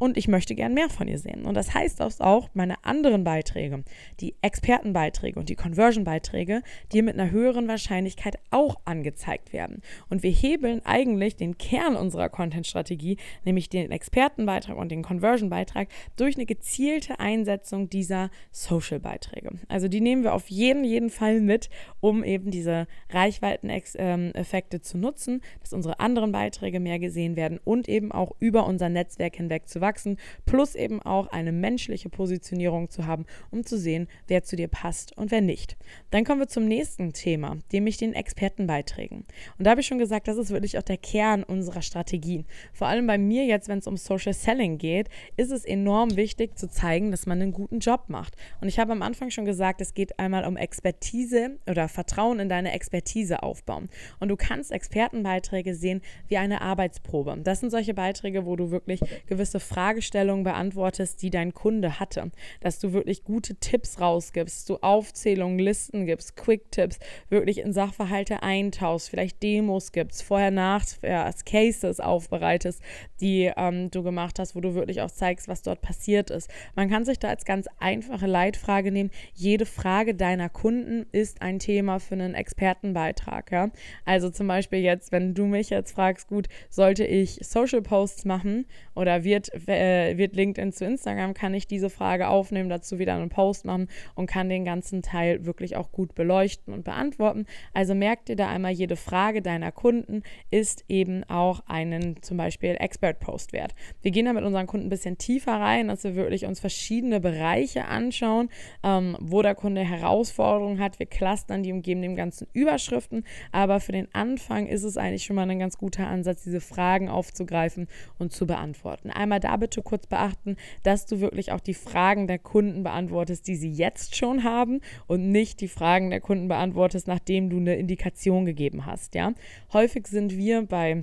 und 0.00 0.16
ich 0.16 0.28
möchte 0.28 0.54
gern 0.54 0.72
mehr 0.72 0.88
von 0.88 1.08
ihr 1.08 1.18
sehen. 1.18 1.44
Und 1.44 1.54
das 1.54 1.74
heißt 1.74 2.00
auch, 2.22 2.48
meine 2.54 2.82
anderen 2.84 3.22
Beiträge, 3.22 3.84
die 4.18 4.34
Expertenbeiträge 4.40 5.38
und 5.38 5.50
die 5.50 5.56
Conversion-Beiträge, 5.56 6.62
dir 6.90 7.02
mit 7.02 7.20
einer 7.20 7.30
höheren 7.30 7.68
Wahrscheinlichkeit 7.68 8.38
auch 8.50 8.76
angezeigt 8.86 9.52
werden. 9.52 9.82
Und 10.08 10.22
wir 10.22 10.30
hebeln 10.30 10.80
eigentlich 10.86 11.36
den 11.36 11.58
Kern 11.58 11.96
unserer 11.96 12.30
Content-Strategie, 12.30 13.18
nämlich 13.44 13.68
den 13.68 13.90
Expertenbeitrag 13.90 14.78
und 14.78 14.90
den 14.90 15.02
Conversion-Beitrag, 15.02 15.88
durch 16.16 16.36
eine 16.36 16.46
gezielte 16.46 17.20
Einsetzung 17.20 17.90
dieser 17.90 18.30
Social-Beiträge. 18.52 19.50
Also 19.68 19.88
die 19.88 20.00
nehmen 20.00 20.22
wir 20.22 20.32
auf 20.32 20.48
jeden, 20.48 20.82
jeden 20.82 21.10
Fall 21.10 21.42
mit, 21.42 21.68
um 22.00 22.24
eben 22.24 22.50
diese 22.50 22.86
Reichweiten-Effekte 23.10 24.76
ähm, 24.78 24.82
zu 24.82 24.96
nutzen, 24.96 25.42
dass 25.60 25.74
unsere 25.74 26.00
anderen 26.00 26.32
Beiträge 26.32 26.80
mehr 26.80 26.98
gesehen 26.98 27.36
werden 27.36 27.60
und 27.62 27.86
eben 27.86 28.12
auch 28.12 28.32
über 28.38 28.66
unser 28.66 28.88
Netzwerk 28.88 29.36
hinweg 29.36 29.68
zu 29.68 29.82
wachsen 29.82 29.89
wachsen, 29.90 30.18
plus 30.46 30.76
eben 30.76 31.02
auch 31.02 31.26
eine 31.28 31.50
menschliche 31.50 32.08
Positionierung 32.08 32.90
zu 32.90 33.06
haben, 33.06 33.26
um 33.50 33.64
zu 33.64 33.76
sehen, 33.76 34.06
wer 34.28 34.44
zu 34.44 34.54
dir 34.54 34.68
passt 34.68 35.16
und 35.16 35.32
wer 35.32 35.40
nicht. 35.40 35.76
Dann 36.10 36.24
kommen 36.24 36.40
wir 36.40 36.48
zum 36.48 36.66
nächsten 36.66 37.12
Thema, 37.12 37.58
nämlich 37.72 37.96
den 37.96 38.12
Expertenbeiträgen. 38.12 39.24
Und 39.58 39.66
da 39.66 39.70
habe 39.70 39.80
ich 39.80 39.86
schon 39.88 39.98
gesagt, 39.98 40.28
das 40.28 40.36
ist 40.36 40.50
wirklich 40.50 40.78
auch 40.78 40.82
der 40.82 40.96
Kern 40.96 41.42
unserer 41.42 41.82
Strategien. 41.82 42.46
Vor 42.72 42.86
allem 42.86 43.06
bei 43.06 43.18
mir 43.18 43.44
jetzt, 43.44 43.68
wenn 43.68 43.78
es 43.78 43.88
um 43.88 43.96
Social 43.96 44.32
Selling 44.32 44.78
geht, 44.78 45.08
ist 45.36 45.50
es 45.50 45.64
enorm 45.64 46.16
wichtig 46.16 46.56
zu 46.56 46.68
zeigen, 46.68 47.10
dass 47.10 47.26
man 47.26 47.42
einen 47.42 47.52
guten 47.52 47.80
Job 47.80 48.04
macht. 48.08 48.36
Und 48.60 48.68
ich 48.68 48.78
habe 48.78 48.92
am 48.92 49.02
Anfang 49.02 49.30
schon 49.30 49.44
gesagt, 49.44 49.80
es 49.80 49.94
geht 49.94 50.18
einmal 50.20 50.46
um 50.46 50.56
Expertise 50.56 51.58
oder 51.68 51.88
Vertrauen 51.88 52.38
in 52.38 52.48
deine 52.48 52.72
Expertise 52.72 53.42
aufbauen. 53.42 53.88
Und 54.20 54.28
du 54.28 54.36
kannst 54.36 54.70
Expertenbeiträge 54.70 55.74
sehen 55.74 56.00
wie 56.28 56.36
eine 56.36 56.60
Arbeitsprobe. 56.60 57.36
Das 57.42 57.60
sind 57.60 57.70
solche 57.70 57.94
Beiträge, 57.94 58.46
wo 58.46 58.54
du 58.56 58.70
wirklich 58.70 59.00
gewisse 59.26 59.58
Fragestellungen 59.80 60.44
beantwortest, 60.44 61.22
die 61.22 61.30
dein 61.30 61.54
Kunde 61.54 61.98
hatte. 61.98 62.30
Dass 62.60 62.80
du 62.80 62.92
wirklich 62.92 63.24
gute 63.24 63.54
Tipps 63.54 63.98
rausgibst, 63.98 64.68
du 64.68 64.76
Aufzählungen, 64.82 65.58
Listen 65.58 66.04
gibst, 66.04 66.36
Quick-Tipps, 66.36 66.98
wirklich 67.30 67.60
in 67.60 67.72
Sachverhalte 67.72 68.42
eintauchst, 68.42 69.08
vielleicht 69.08 69.42
Demos 69.42 69.92
gibst, 69.92 70.22
vorher 70.22 70.50
nach 70.50 70.84
ja, 71.02 71.30
Cases 71.46 71.98
aufbereitest, 71.98 72.82
die 73.22 73.50
ähm, 73.56 73.90
du 73.90 74.02
gemacht 74.02 74.38
hast, 74.38 74.54
wo 74.54 74.60
du 74.60 74.74
wirklich 74.74 75.00
auch 75.00 75.10
zeigst, 75.10 75.48
was 75.48 75.62
dort 75.62 75.80
passiert 75.80 76.28
ist. 76.28 76.50
Man 76.76 76.90
kann 76.90 77.06
sich 77.06 77.18
da 77.18 77.28
als 77.28 77.46
ganz 77.46 77.66
einfache 77.78 78.26
Leitfrage 78.26 78.92
nehmen. 78.92 79.10
Jede 79.32 79.64
Frage 79.64 80.14
deiner 80.14 80.50
Kunden 80.50 81.06
ist 81.10 81.40
ein 81.40 81.58
Thema 81.58 82.00
für 82.00 82.16
einen 82.16 82.34
Expertenbeitrag. 82.34 83.50
Ja? 83.50 83.70
Also 84.04 84.28
zum 84.28 84.46
Beispiel 84.46 84.80
jetzt, 84.80 85.10
wenn 85.10 85.32
du 85.32 85.46
mich 85.46 85.70
jetzt 85.70 85.92
fragst, 85.92 86.28
gut, 86.28 86.48
sollte 86.68 87.06
ich 87.06 87.38
Social 87.40 87.80
Posts 87.80 88.26
machen 88.26 88.66
oder 88.94 89.24
wird, 89.24 89.48
äh, 89.68 90.16
wird 90.16 90.34
LinkedIn 90.34 90.72
zu 90.72 90.84
Instagram, 90.84 91.34
kann 91.34 91.54
ich 91.54 91.66
diese 91.66 91.90
Frage 91.90 92.28
aufnehmen, 92.28 92.68
dazu 92.68 92.98
wieder 92.98 93.14
einen 93.14 93.28
Post 93.28 93.64
machen 93.64 93.88
und 94.14 94.26
kann 94.26 94.48
den 94.48 94.64
ganzen 94.64 95.02
Teil 95.02 95.44
wirklich 95.44 95.76
auch 95.76 95.92
gut 95.92 96.14
beleuchten 96.14 96.72
und 96.72 96.84
beantworten. 96.84 97.46
Also 97.74 97.94
merkt 97.94 98.28
dir 98.28 98.36
da 98.36 98.48
einmal, 98.48 98.72
jede 98.72 98.96
Frage 98.96 99.42
deiner 99.42 99.72
Kunden 99.72 100.22
ist 100.50 100.84
eben 100.88 101.24
auch 101.24 101.60
einen 101.66 102.22
zum 102.22 102.36
Beispiel 102.36 102.76
Expert-Post 102.78 103.52
wert. 103.52 103.74
Wir 104.02 104.10
gehen 104.10 104.26
da 104.26 104.32
mit 104.32 104.44
unseren 104.44 104.66
Kunden 104.66 104.86
ein 104.86 104.90
bisschen 104.90 105.18
tiefer 105.18 105.52
rein, 105.52 105.88
dass 105.88 106.04
wir 106.04 106.14
wirklich 106.14 106.46
uns 106.46 106.60
verschiedene 106.60 107.20
Bereiche 107.20 107.84
anschauen, 107.86 108.48
ähm, 108.82 109.16
wo 109.20 109.42
der 109.42 109.54
Kunde 109.54 109.82
Herausforderungen 109.82 110.80
hat. 110.80 110.98
Wir 110.98 111.06
clustern 111.06 111.62
die 111.62 111.72
und 111.72 111.82
geben 111.82 112.02
dem 112.02 112.16
Ganzen 112.16 112.46
Überschriften, 112.52 113.24
aber 113.52 113.80
für 113.80 113.92
den 113.92 114.08
Anfang 114.14 114.66
ist 114.66 114.84
es 114.84 114.96
eigentlich 114.96 115.24
schon 115.24 115.36
mal 115.36 115.48
ein 115.48 115.58
ganz 115.58 115.78
guter 115.78 116.06
Ansatz, 116.06 116.42
diese 116.42 116.60
Fragen 116.60 117.08
aufzugreifen 117.08 117.88
und 118.18 118.32
zu 118.32 118.46
beantworten. 118.46 119.10
Einmal 119.10 119.40
da 119.40 119.49
bitte 119.56 119.82
kurz 119.82 120.06
beachten, 120.06 120.56
dass 120.82 121.06
du 121.06 121.20
wirklich 121.20 121.52
auch 121.52 121.60
die 121.60 121.74
Fragen 121.74 122.26
der 122.26 122.38
Kunden 122.38 122.82
beantwortest, 122.82 123.46
die 123.46 123.56
sie 123.56 123.70
jetzt 123.70 124.16
schon 124.16 124.44
haben 124.44 124.80
und 125.06 125.30
nicht 125.30 125.60
die 125.60 125.68
Fragen 125.68 126.10
der 126.10 126.20
Kunden 126.20 126.48
beantwortest, 126.48 127.08
nachdem 127.08 127.50
du 127.50 127.56
eine 127.56 127.76
Indikation 127.76 128.44
gegeben 128.44 128.86
hast. 128.86 129.14
Ja? 129.14 129.32
Häufig 129.72 130.06
sind 130.06 130.36
wir 130.36 130.62
bei 130.62 131.02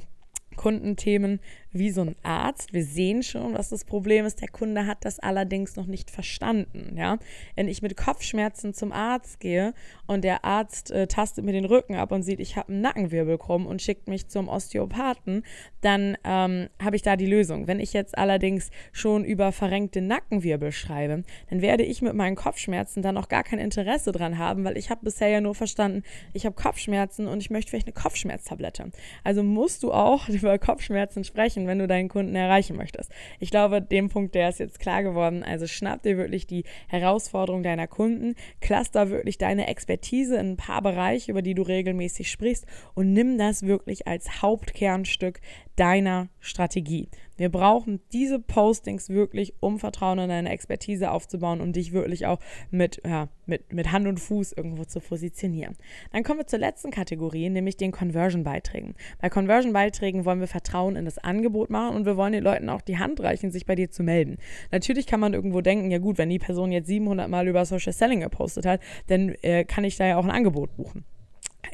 Kundenthemen 0.57 1.39
wie 1.71 1.91
so 1.91 2.01
ein 2.01 2.15
Arzt. 2.23 2.73
Wir 2.73 2.83
sehen 2.83 3.23
schon, 3.23 3.53
was 3.53 3.69
das 3.69 3.85
Problem 3.85 4.25
ist. 4.25 4.41
Der 4.41 4.47
Kunde 4.47 4.85
hat 4.85 5.05
das 5.05 5.19
allerdings 5.19 5.75
noch 5.75 5.85
nicht 5.85 6.09
verstanden. 6.11 6.95
Ja? 6.97 7.17
Wenn 7.55 7.67
ich 7.67 7.81
mit 7.81 7.97
Kopfschmerzen 7.97 8.73
zum 8.73 8.91
Arzt 8.91 9.39
gehe 9.39 9.73
und 10.05 10.23
der 10.23 10.45
Arzt 10.45 10.91
äh, 10.91 11.07
tastet 11.07 11.45
mir 11.45 11.51
den 11.51 11.65
Rücken 11.65 11.95
ab 11.95 12.11
und 12.11 12.23
sieht, 12.23 12.39
ich 12.39 12.55
habe 12.55 12.71
einen 12.71 12.81
Nackenwirbel 12.81 13.37
krumm 13.37 13.65
und 13.65 13.81
schickt 13.81 14.07
mich 14.07 14.27
zum 14.27 14.49
Osteopathen, 14.49 15.43
dann 15.81 16.17
ähm, 16.23 16.69
habe 16.81 16.95
ich 16.95 17.01
da 17.01 17.15
die 17.15 17.25
Lösung. 17.25 17.67
Wenn 17.67 17.79
ich 17.79 17.93
jetzt 17.93 18.17
allerdings 18.17 18.69
schon 18.91 19.25
über 19.25 19.51
verrenkte 19.51 20.01
Nackenwirbel 20.01 20.71
schreibe, 20.71 21.23
dann 21.49 21.61
werde 21.61 21.83
ich 21.83 22.01
mit 22.01 22.13
meinen 22.13 22.35
Kopfschmerzen 22.35 23.01
dann 23.01 23.17
auch 23.17 23.29
gar 23.29 23.43
kein 23.43 23.59
Interesse 23.59 24.11
dran 24.11 24.37
haben, 24.37 24.63
weil 24.63 24.77
ich 24.77 24.89
habe 24.89 25.03
bisher 25.03 25.29
ja 25.29 25.41
nur 25.41 25.55
verstanden, 25.55 26.03
ich 26.33 26.45
habe 26.45 26.55
Kopfschmerzen 26.55 27.27
und 27.27 27.41
ich 27.41 27.49
möchte 27.49 27.69
vielleicht 27.71 27.87
eine 27.87 27.93
Kopfschmerztablette. 27.93 28.91
Also 29.23 29.43
musst 29.43 29.83
du 29.83 29.91
auch 29.91 30.29
über 30.29 30.57
Kopfschmerzen 30.57 31.23
sprechen 31.23 31.56
wenn 31.65 31.79
du 31.79 31.87
deinen 31.87 32.09
Kunden 32.09 32.35
erreichen 32.35 32.75
möchtest. 32.75 33.11
Ich 33.39 33.49
glaube, 33.49 33.81
dem 33.81 34.09
Punkt, 34.09 34.35
der 34.35 34.49
ist 34.49 34.59
jetzt 34.59 34.79
klar 34.79 35.01
geworden. 35.01 35.43
Also 35.43 35.65
schnapp 35.65 36.03
dir 36.03 36.17
wirklich 36.17 36.45
die 36.45 36.65
Herausforderung 36.87 37.63
deiner 37.63 37.87
Kunden, 37.87 38.35
cluster 38.61 39.09
wirklich 39.09 39.37
deine 39.37 39.67
Expertise 39.67 40.35
in 40.35 40.51
ein 40.51 40.57
paar 40.57 40.81
Bereiche, 40.81 41.31
über 41.31 41.41
die 41.41 41.55
du 41.55 41.63
regelmäßig 41.63 42.29
sprichst 42.29 42.65
und 42.93 43.13
nimm 43.13 43.37
das 43.37 43.63
wirklich 43.63 44.07
als 44.07 44.41
Hauptkernstück 44.41 45.39
deiner 45.77 46.27
Strategie. 46.39 47.07
Wir 47.37 47.49
brauchen 47.49 48.01
diese 48.11 48.39
Postings 48.39 49.09
wirklich, 49.09 49.53
um 49.59 49.77
Vertrauen 49.79 50.17
in 50.17 50.29
deine 50.29 50.49
Expertise 50.49 51.11
aufzubauen 51.11 51.61
und 51.61 51.75
dich 51.75 51.93
wirklich 51.93 52.25
auch 52.25 52.39
mit, 52.71 52.99
ja, 53.05 53.29
mit, 53.45 53.71
mit 53.71 53.91
Hand 53.91 54.07
und 54.07 54.19
Fuß 54.19 54.53
irgendwo 54.53 54.85
zu 54.85 54.99
positionieren. 54.99 55.77
Dann 56.11 56.23
kommen 56.23 56.39
wir 56.39 56.47
zur 56.47 56.57
letzten 56.57 56.89
Kategorie, 56.89 57.49
nämlich 57.49 57.77
den 57.77 57.91
Conversion-Beiträgen. 57.91 58.95
Bei 59.21 59.29
Conversion-Beiträgen 59.29 60.25
wollen 60.25 60.39
wir 60.39 60.47
Vertrauen 60.47 60.95
in 60.95 61.05
das 61.05 61.19
Angebot 61.19 61.69
machen 61.69 61.95
und 61.95 62.05
wir 62.07 62.17
wollen 62.17 62.33
den 62.33 62.43
Leuten 62.43 62.69
auch 62.69 62.81
die 62.81 62.97
Hand 62.97 63.19
reichen, 63.19 63.51
sich 63.51 63.67
bei 63.67 63.75
dir 63.75 63.91
zu 63.91 64.01
melden. 64.01 64.37
Natürlich 64.71 65.05
kann 65.05 65.19
man 65.19 65.35
irgendwo 65.35 65.61
denken, 65.61 65.91
ja 65.91 65.99
gut, 65.99 66.17
wenn 66.17 66.29
die 66.29 66.39
Person 66.39 66.71
jetzt 66.71 66.87
700 66.87 67.29
Mal 67.29 67.47
über 67.47 67.63
Social 67.65 67.93
Selling 67.93 68.21
gepostet 68.21 68.65
hat, 68.65 68.81
dann 69.07 69.35
äh, 69.43 69.63
kann 69.63 69.83
ich 69.83 69.95
da 69.95 70.07
ja 70.07 70.17
auch 70.17 70.25
ein 70.25 70.31
Angebot 70.31 70.75
buchen 70.75 71.05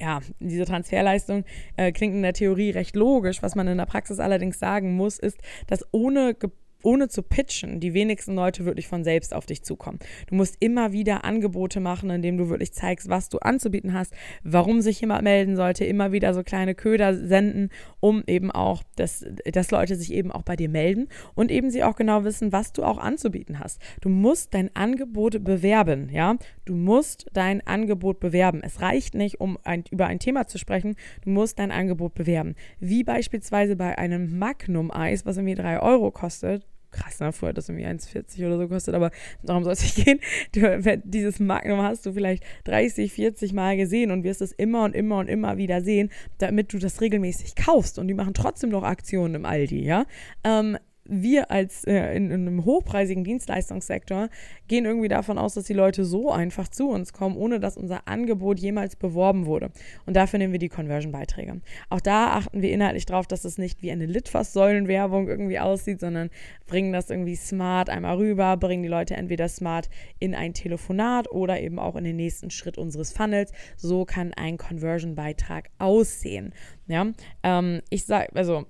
ja, 0.03 0.19
diese 0.39 0.65
Transferleistung 0.65 1.45
äh, 1.77 1.93
klingt 1.93 2.13
in 2.13 2.23
der 2.23 2.33
Theorie 2.33 2.71
recht 2.71 2.95
logisch. 2.95 3.41
Was 3.41 3.55
man 3.55 3.67
in 3.67 3.77
der 3.77 3.85
Praxis 3.85 4.19
allerdings 4.19 4.59
sagen 4.59 4.97
muss, 4.97 5.17
ist, 5.17 5.37
dass 5.67 5.85
ohne 5.91 6.35
ohne 6.83 7.07
zu 7.07 7.23
pitchen, 7.23 7.79
die 7.79 7.93
wenigsten 7.93 8.35
Leute 8.35 8.65
wirklich 8.65 8.87
von 8.87 9.03
selbst 9.03 9.33
auf 9.33 9.45
dich 9.45 9.63
zukommen. 9.63 9.99
Du 10.27 10.35
musst 10.35 10.57
immer 10.59 10.91
wieder 10.91 11.23
Angebote 11.23 11.79
machen, 11.79 12.09
indem 12.09 12.37
du 12.37 12.49
wirklich 12.49 12.73
zeigst, 12.73 13.09
was 13.09 13.29
du 13.29 13.39
anzubieten 13.39 13.93
hast, 13.93 14.13
warum 14.43 14.81
sich 14.81 15.01
jemand 15.01 15.23
melden 15.23 15.55
sollte, 15.55 15.85
immer 15.85 16.11
wieder 16.11 16.33
so 16.33 16.43
kleine 16.43 16.75
Köder 16.75 17.15
senden, 17.15 17.69
um 17.99 18.23
eben 18.27 18.51
auch, 18.51 18.83
dass, 18.95 19.25
dass 19.51 19.71
Leute 19.71 19.95
sich 19.95 20.13
eben 20.13 20.31
auch 20.31 20.43
bei 20.43 20.55
dir 20.55 20.69
melden 20.69 21.07
und 21.35 21.51
eben 21.51 21.69
sie 21.69 21.83
auch 21.83 21.95
genau 21.95 22.23
wissen, 22.23 22.51
was 22.51 22.73
du 22.73 22.83
auch 22.83 22.97
anzubieten 22.97 23.59
hast. 23.59 23.81
Du 24.01 24.09
musst 24.09 24.53
dein 24.53 24.75
Angebot 24.75 25.43
bewerben, 25.43 26.09
ja. 26.09 26.37
Du 26.65 26.75
musst 26.75 27.27
dein 27.33 27.65
Angebot 27.65 28.19
bewerben. 28.19 28.61
Es 28.63 28.81
reicht 28.81 29.15
nicht, 29.15 29.39
um 29.39 29.57
ein, 29.63 29.83
über 29.91 30.07
ein 30.07 30.19
Thema 30.19 30.47
zu 30.47 30.57
sprechen. 30.57 30.95
Du 31.23 31.29
musst 31.29 31.59
dein 31.59 31.71
Angebot 31.71 32.13
bewerben. 32.13 32.55
Wie 32.79 33.03
beispielsweise 33.03 33.75
bei 33.75 33.97
einem 33.97 34.37
Magnum-Eis, 34.37 35.25
was 35.25 35.37
irgendwie 35.37 35.55
drei 35.55 35.81
Euro 35.81 36.11
kostet 36.11 36.65
krass, 36.93 37.19
ne? 37.19 37.33
Vorher 37.33 37.49
hat 37.49 37.57
das 37.57 37.69
irgendwie 37.69 37.85
1,40 37.85 38.45
oder 38.45 38.57
so 38.57 38.67
kostet, 38.67 38.95
aber 38.95 39.11
darum 39.43 39.63
soll 39.63 39.73
es 39.73 39.83
nicht 39.83 40.05
gehen. 40.05 40.19
Du, 40.53 41.01
dieses 41.03 41.39
Magnum 41.39 41.81
hast 41.81 42.05
du 42.05 42.13
vielleicht 42.13 42.43
30, 42.65 43.11
40 43.11 43.53
Mal 43.53 43.75
gesehen 43.77 44.11
und 44.11 44.23
wirst 44.23 44.41
es 44.41 44.51
immer 44.51 44.85
und 44.85 44.95
immer 44.95 45.17
und 45.17 45.27
immer 45.27 45.57
wieder 45.57 45.81
sehen, 45.81 46.09
damit 46.37 46.73
du 46.73 46.77
das 46.77 47.01
regelmäßig 47.01 47.55
kaufst. 47.55 47.99
Und 47.99 48.07
die 48.07 48.13
machen 48.13 48.33
trotzdem 48.33 48.69
noch 48.69 48.83
Aktionen 48.83 49.35
im 49.35 49.45
Aldi, 49.45 49.83
ja. 49.83 50.05
Ähm, 50.43 50.77
wir 51.05 51.51
als 51.51 51.83
äh, 51.83 52.15
in, 52.15 52.31
in, 52.31 52.47
einem 52.47 52.65
hochpreisigen 52.65 53.23
Dienstleistungssektor 53.23 54.29
gehen 54.67 54.85
irgendwie 54.85 55.09
davon 55.09 55.37
aus, 55.37 55.55
dass 55.55 55.65
die 55.65 55.73
Leute 55.73 56.05
so 56.05 56.31
einfach 56.31 56.67
zu 56.69 56.89
uns 56.89 57.11
kommen, 57.11 57.35
ohne 57.35 57.59
dass 57.59 57.77
unser 57.77 58.07
Angebot 58.07 58.59
jemals 58.59 58.95
beworben 58.95 59.45
wurde. 59.45 59.71
Und 60.05 60.15
dafür 60.15 60.39
nehmen 60.39 60.53
wir 60.53 60.59
die 60.59 60.69
Conversion-Beiträge. 60.69 61.61
Auch 61.89 61.99
da 61.99 62.33
achten 62.33 62.61
wir 62.61 62.71
inhaltlich 62.71 63.05
darauf, 63.05 63.27
dass 63.27 63.43
es 63.43 63.57
nicht 63.57 63.81
wie 63.81 63.91
eine 63.91 64.05
Litfaßsäulenwerbung 64.05 65.27
irgendwie 65.27 65.59
aussieht, 65.59 65.99
sondern 65.99 66.29
bringen 66.67 66.93
das 66.93 67.09
irgendwie 67.09 67.35
smart 67.35 67.89
einmal 67.89 68.17
rüber, 68.17 68.55
bringen 68.55 68.83
die 68.83 68.89
Leute 68.89 69.15
entweder 69.15 69.49
smart 69.49 69.89
in 70.19 70.33
ein 70.33 70.53
Telefonat 70.53 71.29
oder 71.31 71.59
eben 71.59 71.79
auch 71.79 71.95
in 71.95 72.05
den 72.05 72.15
nächsten 72.15 72.49
Schritt 72.49 72.77
unseres 72.77 73.11
Funnels. 73.11 73.51
So 73.75 74.05
kann 74.05 74.33
ein 74.33 74.57
Conversion-Beitrag 74.57 75.69
aussehen. 75.79 76.53
Ja, 76.87 77.07
ähm, 77.43 77.81
ich 77.89 78.05
sage, 78.05 78.27
also 78.35 78.65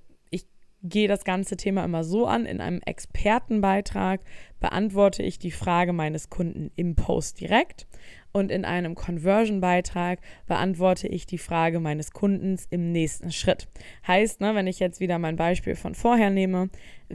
gehe 0.83 1.07
das 1.07 1.23
ganze 1.23 1.57
Thema 1.57 1.83
immer 1.83 2.03
so 2.03 2.27
an. 2.27 2.45
In 2.45 2.61
einem 2.61 2.81
Expertenbeitrag 2.85 4.21
beantworte 4.59 5.23
ich 5.23 5.39
die 5.39 5.51
Frage 5.51 5.93
meines 5.93 6.29
Kunden 6.29 6.71
im 6.75 6.95
Post 6.95 7.39
direkt 7.39 7.87
und 8.33 8.51
in 8.51 8.65
einem 8.65 8.95
Conversion-Beitrag 8.95 10.19
beantworte 10.47 11.07
ich 11.07 11.25
die 11.25 11.37
Frage 11.37 11.79
meines 11.79 12.11
Kundens 12.11 12.67
im 12.69 12.91
nächsten 12.91 13.31
Schritt. 13.31 13.67
Heißt, 14.07 14.41
ne, 14.41 14.55
wenn 14.55 14.67
ich 14.67 14.79
jetzt 14.79 14.99
wieder 14.99 15.19
mein 15.19 15.35
Beispiel 15.35 15.75
von 15.75 15.95
vorher 15.95 16.31
nehme, 16.31 16.69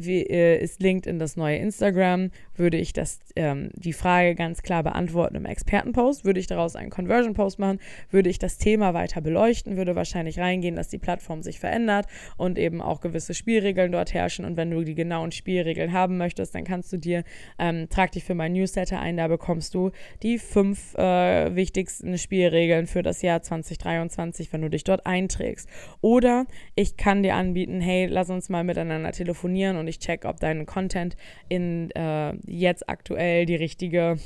wie, 0.04 0.22
äh, 0.22 0.62
ist 0.62 0.82
LinkedIn 0.82 1.18
das 1.18 1.36
neue 1.36 1.56
Instagram, 1.56 2.30
würde 2.56 2.76
ich 2.76 2.92
das, 2.92 3.20
ähm, 3.36 3.70
die 3.74 3.92
Frage 3.92 4.34
ganz 4.34 4.62
klar 4.62 4.82
beantworten 4.82 5.36
im 5.36 5.44
Expertenpost, 5.44 6.24
würde 6.24 6.40
ich 6.40 6.46
daraus 6.46 6.76
einen 6.76 6.90
Conversion-Post 6.90 7.58
machen, 7.58 7.78
würde 8.10 8.28
ich 8.28 8.38
das 8.38 8.58
Thema 8.58 8.94
weiter 8.94 9.20
beleuchten, 9.20 9.76
würde 9.76 9.96
wahrscheinlich 9.96 10.38
reingehen, 10.38 10.76
dass 10.76 10.88
die 10.88 10.98
Plattform 10.98 11.42
sich 11.42 11.60
verändert 11.60 12.06
und 12.36 12.58
eben 12.58 12.80
auch 12.80 13.00
gewisse 13.00 13.34
Spielregeln 13.34 13.92
dort 13.92 14.14
herrschen. 14.14 14.44
Und 14.44 14.56
wenn 14.56 14.70
du 14.70 14.82
die 14.82 14.94
genauen 14.94 15.32
Spielregeln 15.32 15.92
haben 15.92 16.18
möchtest, 16.18 16.54
dann 16.54 16.64
kannst 16.64 16.92
du 16.92 16.96
dir, 16.96 17.24
ähm, 17.58 17.88
trag 17.88 18.12
dich 18.12 18.24
für 18.24 18.34
mein 18.34 18.52
Newsletter 18.52 19.00
ein, 19.00 19.16
da 19.16 19.28
bekommst 19.28 19.74
du 19.74 19.90
die 20.22 20.38
fünf 20.38 20.94
äh, 20.94 21.54
wichtigsten 21.54 22.18
Spielregeln 22.18 22.86
für 22.86 23.02
das 23.02 23.22
Jahr 23.22 23.42
2023, 23.42 24.52
wenn 24.52 24.62
du 24.62 24.70
dich 24.70 24.84
dort 24.84 25.06
einträgst. 25.06 25.68
Oder 26.00 26.46
ich 26.74 26.96
kann 26.96 27.22
dir 27.22 27.34
anbieten, 27.34 27.80
hey, 27.80 28.06
lass 28.06 28.30
uns 28.30 28.48
mal 28.48 28.64
miteinander 28.64 29.12
telefonieren 29.12 29.76
und 29.76 29.87
ich 29.88 29.98
check, 29.98 30.24
ob 30.24 30.40
dein 30.40 30.66
Content 30.66 31.16
in 31.48 31.90
äh, 31.92 32.34
jetzt 32.46 32.88
aktuell 32.88 33.46
die 33.46 33.56
richtige 33.56 34.18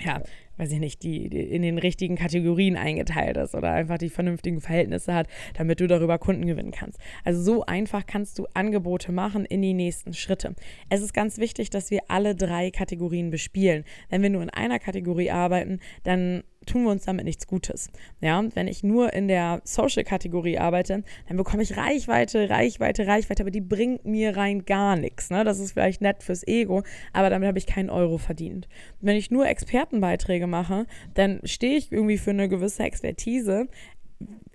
ja, 0.00 0.22
weiß 0.56 0.72
ich 0.72 0.80
nicht, 0.80 1.02
die, 1.02 1.28
die, 1.28 1.40
in 1.40 1.62
den 1.62 1.78
richtigen 1.78 2.16
Kategorien 2.16 2.76
eingeteilt 2.76 3.36
ist 3.36 3.54
oder 3.54 3.72
einfach 3.72 3.98
die 3.98 4.08
vernünftigen 4.08 4.60
Verhältnisse 4.60 5.14
hat, 5.14 5.28
damit 5.54 5.80
du 5.80 5.86
darüber 5.86 6.18
Kunden 6.18 6.46
gewinnen 6.46 6.70
kannst. 6.70 6.98
Also 7.24 7.42
so 7.42 7.66
einfach 7.66 8.06
kannst 8.06 8.38
du 8.38 8.46
Angebote 8.54 9.12
machen 9.12 9.44
in 9.44 9.62
die 9.62 9.74
nächsten 9.74 10.14
Schritte. 10.14 10.54
Es 10.90 11.00
ist 11.00 11.14
ganz 11.14 11.38
wichtig, 11.38 11.70
dass 11.70 11.90
wir 11.90 12.02
alle 12.08 12.34
drei 12.34 12.70
Kategorien 12.70 13.30
bespielen. 13.30 13.84
Wenn 14.10 14.22
wir 14.22 14.30
nur 14.30 14.42
in 14.42 14.50
einer 14.50 14.78
Kategorie 14.78 15.30
arbeiten, 15.30 15.80
dann 16.02 16.44
tun 16.64 16.84
wir 16.84 16.90
uns 16.90 17.04
damit 17.04 17.24
nichts 17.24 17.46
Gutes. 17.46 17.90
Ja, 18.20 18.42
wenn 18.54 18.68
ich 18.68 18.82
nur 18.82 19.12
in 19.12 19.28
der 19.28 19.60
Social-Kategorie 19.64 20.58
arbeite, 20.58 21.04
dann 21.28 21.36
bekomme 21.36 21.62
ich 21.62 21.76
Reichweite, 21.76 22.48
Reichweite, 22.50 23.06
Reichweite, 23.06 23.42
aber 23.42 23.50
die 23.50 23.60
bringt 23.60 24.04
mir 24.04 24.36
rein 24.36 24.64
gar 24.64 24.96
nichts. 24.96 25.30
Ne? 25.30 25.44
Das 25.44 25.58
ist 25.58 25.72
vielleicht 25.72 26.00
nett 26.00 26.22
fürs 26.22 26.46
Ego, 26.46 26.82
aber 27.12 27.30
damit 27.30 27.46
habe 27.48 27.58
ich 27.58 27.66
keinen 27.66 27.90
Euro 27.90 28.18
verdient. 28.18 28.68
Wenn 29.00 29.16
ich 29.16 29.30
nur 29.30 29.46
Expertenbeiträge 29.46 30.46
mache, 30.46 30.86
dann 31.14 31.40
stehe 31.44 31.76
ich 31.76 31.92
irgendwie 31.92 32.18
für 32.18 32.30
eine 32.30 32.48
gewisse 32.48 32.82
Expertise, 32.82 33.68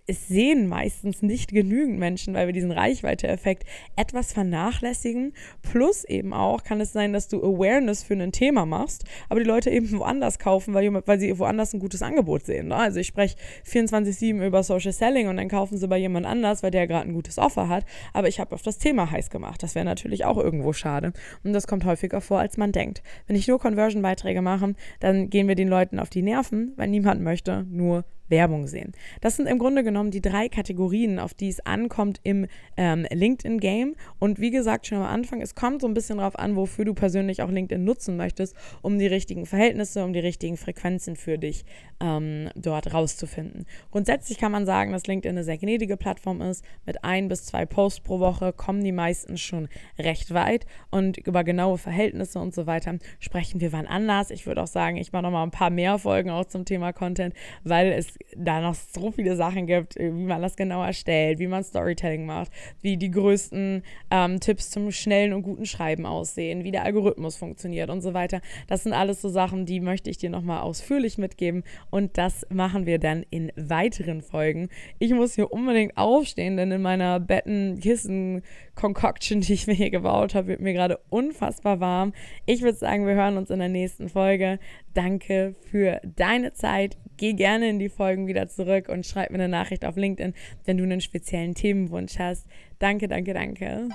es 0.09 0.27
sehen 0.27 0.67
meistens 0.67 1.21
nicht 1.21 1.51
genügend 1.51 1.99
Menschen, 1.99 2.33
weil 2.33 2.47
wir 2.47 2.53
diesen 2.53 2.71
Reichweite-Effekt 2.71 3.63
etwas 3.95 4.33
vernachlässigen. 4.33 5.33
Plus 5.61 6.03
eben 6.03 6.33
auch 6.33 6.63
kann 6.63 6.81
es 6.81 6.91
sein, 6.91 7.13
dass 7.13 7.27
du 7.27 7.37
Awareness 7.43 8.01
für 8.01 8.15
ein 8.15 8.31
Thema 8.31 8.65
machst, 8.65 9.03
aber 9.29 9.39
die 9.39 9.45
Leute 9.45 9.69
eben 9.69 9.91
woanders 9.99 10.39
kaufen, 10.39 10.73
weil, 10.73 10.91
weil 11.05 11.19
sie 11.19 11.37
woanders 11.37 11.73
ein 11.73 11.79
gutes 11.79 12.01
Angebot 12.01 12.43
sehen. 12.43 12.69
Ne? 12.69 12.75
Also 12.75 12.99
ich 12.99 13.05
spreche 13.05 13.35
24-7 13.67 14.43
über 14.43 14.63
Social 14.63 14.91
Selling 14.91 15.27
und 15.27 15.37
dann 15.37 15.47
kaufen 15.47 15.77
sie 15.77 15.87
bei 15.87 15.99
jemand 15.99 16.25
anders, 16.25 16.63
weil 16.63 16.71
der 16.71 16.87
gerade 16.87 17.07
ein 17.07 17.13
gutes 17.13 17.37
Offer 17.37 17.69
hat, 17.69 17.85
aber 18.11 18.27
ich 18.27 18.39
habe 18.39 18.55
auf 18.55 18.63
das 18.63 18.79
Thema 18.79 19.11
heiß 19.11 19.29
gemacht. 19.29 19.61
Das 19.61 19.75
wäre 19.75 19.85
natürlich 19.85 20.25
auch 20.25 20.37
irgendwo 20.37 20.73
schade. 20.73 21.13
Und 21.43 21.53
das 21.53 21.67
kommt 21.67 21.85
häufiger 21.85 22.19
vor, 22.19 22.39
als 22.39 22.57
man 22.57 22.71
denkt. 22.71 23.03
Wenn 23.27 23.35
ich 23.35 23.47
nur 23.47 23.59
Conversion-Beiträge 23.59 24.41
mache, 24.41 24.73
dann 25.01 25.29
gehen 25.29 25.47
wir 25.47 25.55
den 25.55 25.67
Leuten 25.67 25.99
auf 25.99 26.09
die 26.09 26.23
Nerven, 26.23 26.73
weil 26.77 26.87
niemand 26.87 27.21
möchte 27.21 27.67
nur 27.69 28.05
Werbung 28.29 28.67
sehen. 28.67 28.93
Das 29.21 29.35
sind 29.35 29.47
im 29.47 29.59
Grunde 29.59 29.83
genommen 29.83 30.11
die 30.11 30.21
drei 30.21 30.49
Kategorien, 30.49 31.19
auf 31.19 31.33
die 31.33 31.49
es 31.49 31.59
ankommt 31.65 32.19
im 32.23 32.47
ähm, 32.77 33.05
LinkedIn-Game. 33.11 33.95
Und 34.19 34.39
wie 34.39 34.51
gesagt, 34.51 34.87
schon 34.87 34.99
am 34.99 35.05
Anfang, 35.05 35.41
es 35.41 35.55
kommt 35.55 35.81
so 35.81 35.87
ein 35.87 35.93
bisschen 35.93 36.17
darauf 36.17 36.37
an, 36.37 36.55
wofür 36.55 36.85
du 36.85 36.93
persönlich 36.93 37.41
auch 37.41 37.49
LinkedIn 37.49 37.83
nutzen 37.83 38.17
möchtest, 38.17 38.55
um 38.81 38.99
die 38.99 39.07
richtigen 39.07 39.45
Verhältnisse, 39.45 40.03
um 40.03 40.13
die 40.13 40.19
richtigen 40.19 40.57
Frequenzen 40.57 41.15
für 41.15 41.37
dich 41.37 41.65
ähm, 41.99 42.49
dort 42.55 42.93
rauszufinden. 42.93 43.65
Grundsätzlich 43.91 44.37
kann 44.37 44.51
man 44.51 44.65
sagen, 44.65 44.91
dass 44.91 45.07
LinkedIn 45.07 45.35
eine 45.35 45.43
sehr 45.43 45.57
gnädige 45.57 45.97
Plattform 45.97 46.41
ist. 46.41 46.63
Mit 46.85 47.03
ein 47.03 47.27
bis 47.27 47.45
zwei 47.45 47.65
Posts 47.65 48.01
pro 48.01 48.19
Woche 48.19 48.53
kommen 48.53 48.83
die 48.83 48.91
meisten 48.91 49.37
schon 49.37 49.67
recht 49.97 50.33
weit. 50.33 50.65
Und 50.91 51.17
über 51.17 51.43
genaue 51.43 51.77
Verhältnisse 51.77 52.39
und 52.39 52.53
so 52.53 52.67
weiter 52.67 52.97
sprechen 53.19 53.61
wir 53.61 53.71
wann 53.73 53.87
anders. 53.87 54.31
Ich 54.31 54.45
würde 54.45 54.61
auch 54.61 54.67
sagen, 54.67 54.97
ich 54.97 55.11
mache 55.11 55.23
noch 55.23 55.31
mal 55.31 55.43
ein 55.43 55.51
paar 55.51 55.69
mehr 55.69 55.97
Folgen 55.97 56.29
auch 56.29 56.45
zum 56.45 56.65
Thema 56.65 56.93
Content, 56.93 57.33
weil 57.63 57.91
es 57.91 58.18
da 58.35 58.61
noch 58.61 58.75
so 58.75 59.11
viele 59.11 59.35
Sachen 59.35 59.67
gibt, 59.67 59.95
wie 59.95 60.09
man 60.09 60.41
das 60.41 60.55
genau 60.55 60.81
erstellt, 60.83 61.39
wie 61.39 61.47
man 61.47 61.63
Storytelling 61.63 62.25
macht, 62.25 62.51
wie 62.81 62.97
die 62.97 63.11
größten 63.11 63.83
ähm, 64.11 64.39
Tipps 64.39 64.69
zum 64.69 64.91
schnellen 64.91 65.33
und 65.33 65.41
guten 65.43 65.65
Schreiben 65.65 66.05
aussehen, 66.05 66.63
wie 66.63 66.71
der 66.71 66.83
Algorithmus 66.83 67.35
funktioniert 67.35 67.89
und 67.89 67.99
so 68.01 68.13
weiter. 68.13 68.39
Das 68.67 68.83
sind 68.83 68.93
alles 68.93 69.21
so 69.21 69.29
Sachen, 69.29 69.65
die 69.65 69.79
möchte 69.79 70.09
ich 70.09 70.17
dir 70.17 70.29
nochmal 70.29 70.61
ausführlich 70.61 71.17
mitgeben 71.17 71.63
und 71.89 72.17
das 72.17 72.45
machen 72.49 72.85
wir 72.85 72.99
dann 72.99 73.25
in 73.29 73.53
weiteren 73.55 74.21
Folgen. 74.21 74.67
Ich 74.99 75.13
muss 75.13 75.35
hier 75.35 75.51
unbedingt 75.51 75.97
aufstehen, 75.97 76.57
denn 76.57 76.71
in 76.71 76.81
meiner 76.81 77.19
Betten-Kissen-Concoction, 77.19 79.41
die 79.41 79.53
ich 79.53 79.67
mir 79.67 79.73
hier 79.73 79.89
gebaut 79.89 80.35
habe, 80.35 80.47
wird 80.47 80.61
mir 80.61 80.73
gerade 80.73 80.99
unfassbar 81.09 81.79
warm. 81.79 82.13
Ich 82.45 82.61
würde 82.61 82.77
sagen, 82.77 83.07
wir 83.07 83.15
hören 83.15 83.37
uns 83.37 83.49
in 83.49 83.59
der 83.59 83.69
nächsten 83.69 84.09
Folge. 84.09 84.59
Danke 84.93 85.55
für 85.69 86.01
deine 86.15 86.53
Zeit. 86.53 86.97
Geh 87.17 87.33
gerne 87.33 87.69
in 87.69 87.79
die 87.79 87.89
Folgen 87.89 88.27
wieder 88.27 88.47
zurück 88.47 88.87
und 88.89 89.05
schreib 89.05 89.29
mir 89.29 89.35
eine 89.35 89.49
Nachricht 89.49 89.85
auf 89.85 89.97
LinkedIn, 89.97 90.33
wenn 90.65 90.77
du 90.77 90.83
einen 90.83 91.01
speziellen 91.01 91.53
Themenwunsch 91.53 92.17
hast. 92.17 92.47
Danke, 92.79 93.07
danke, 93.07 93.33
danke. 93.33 93.89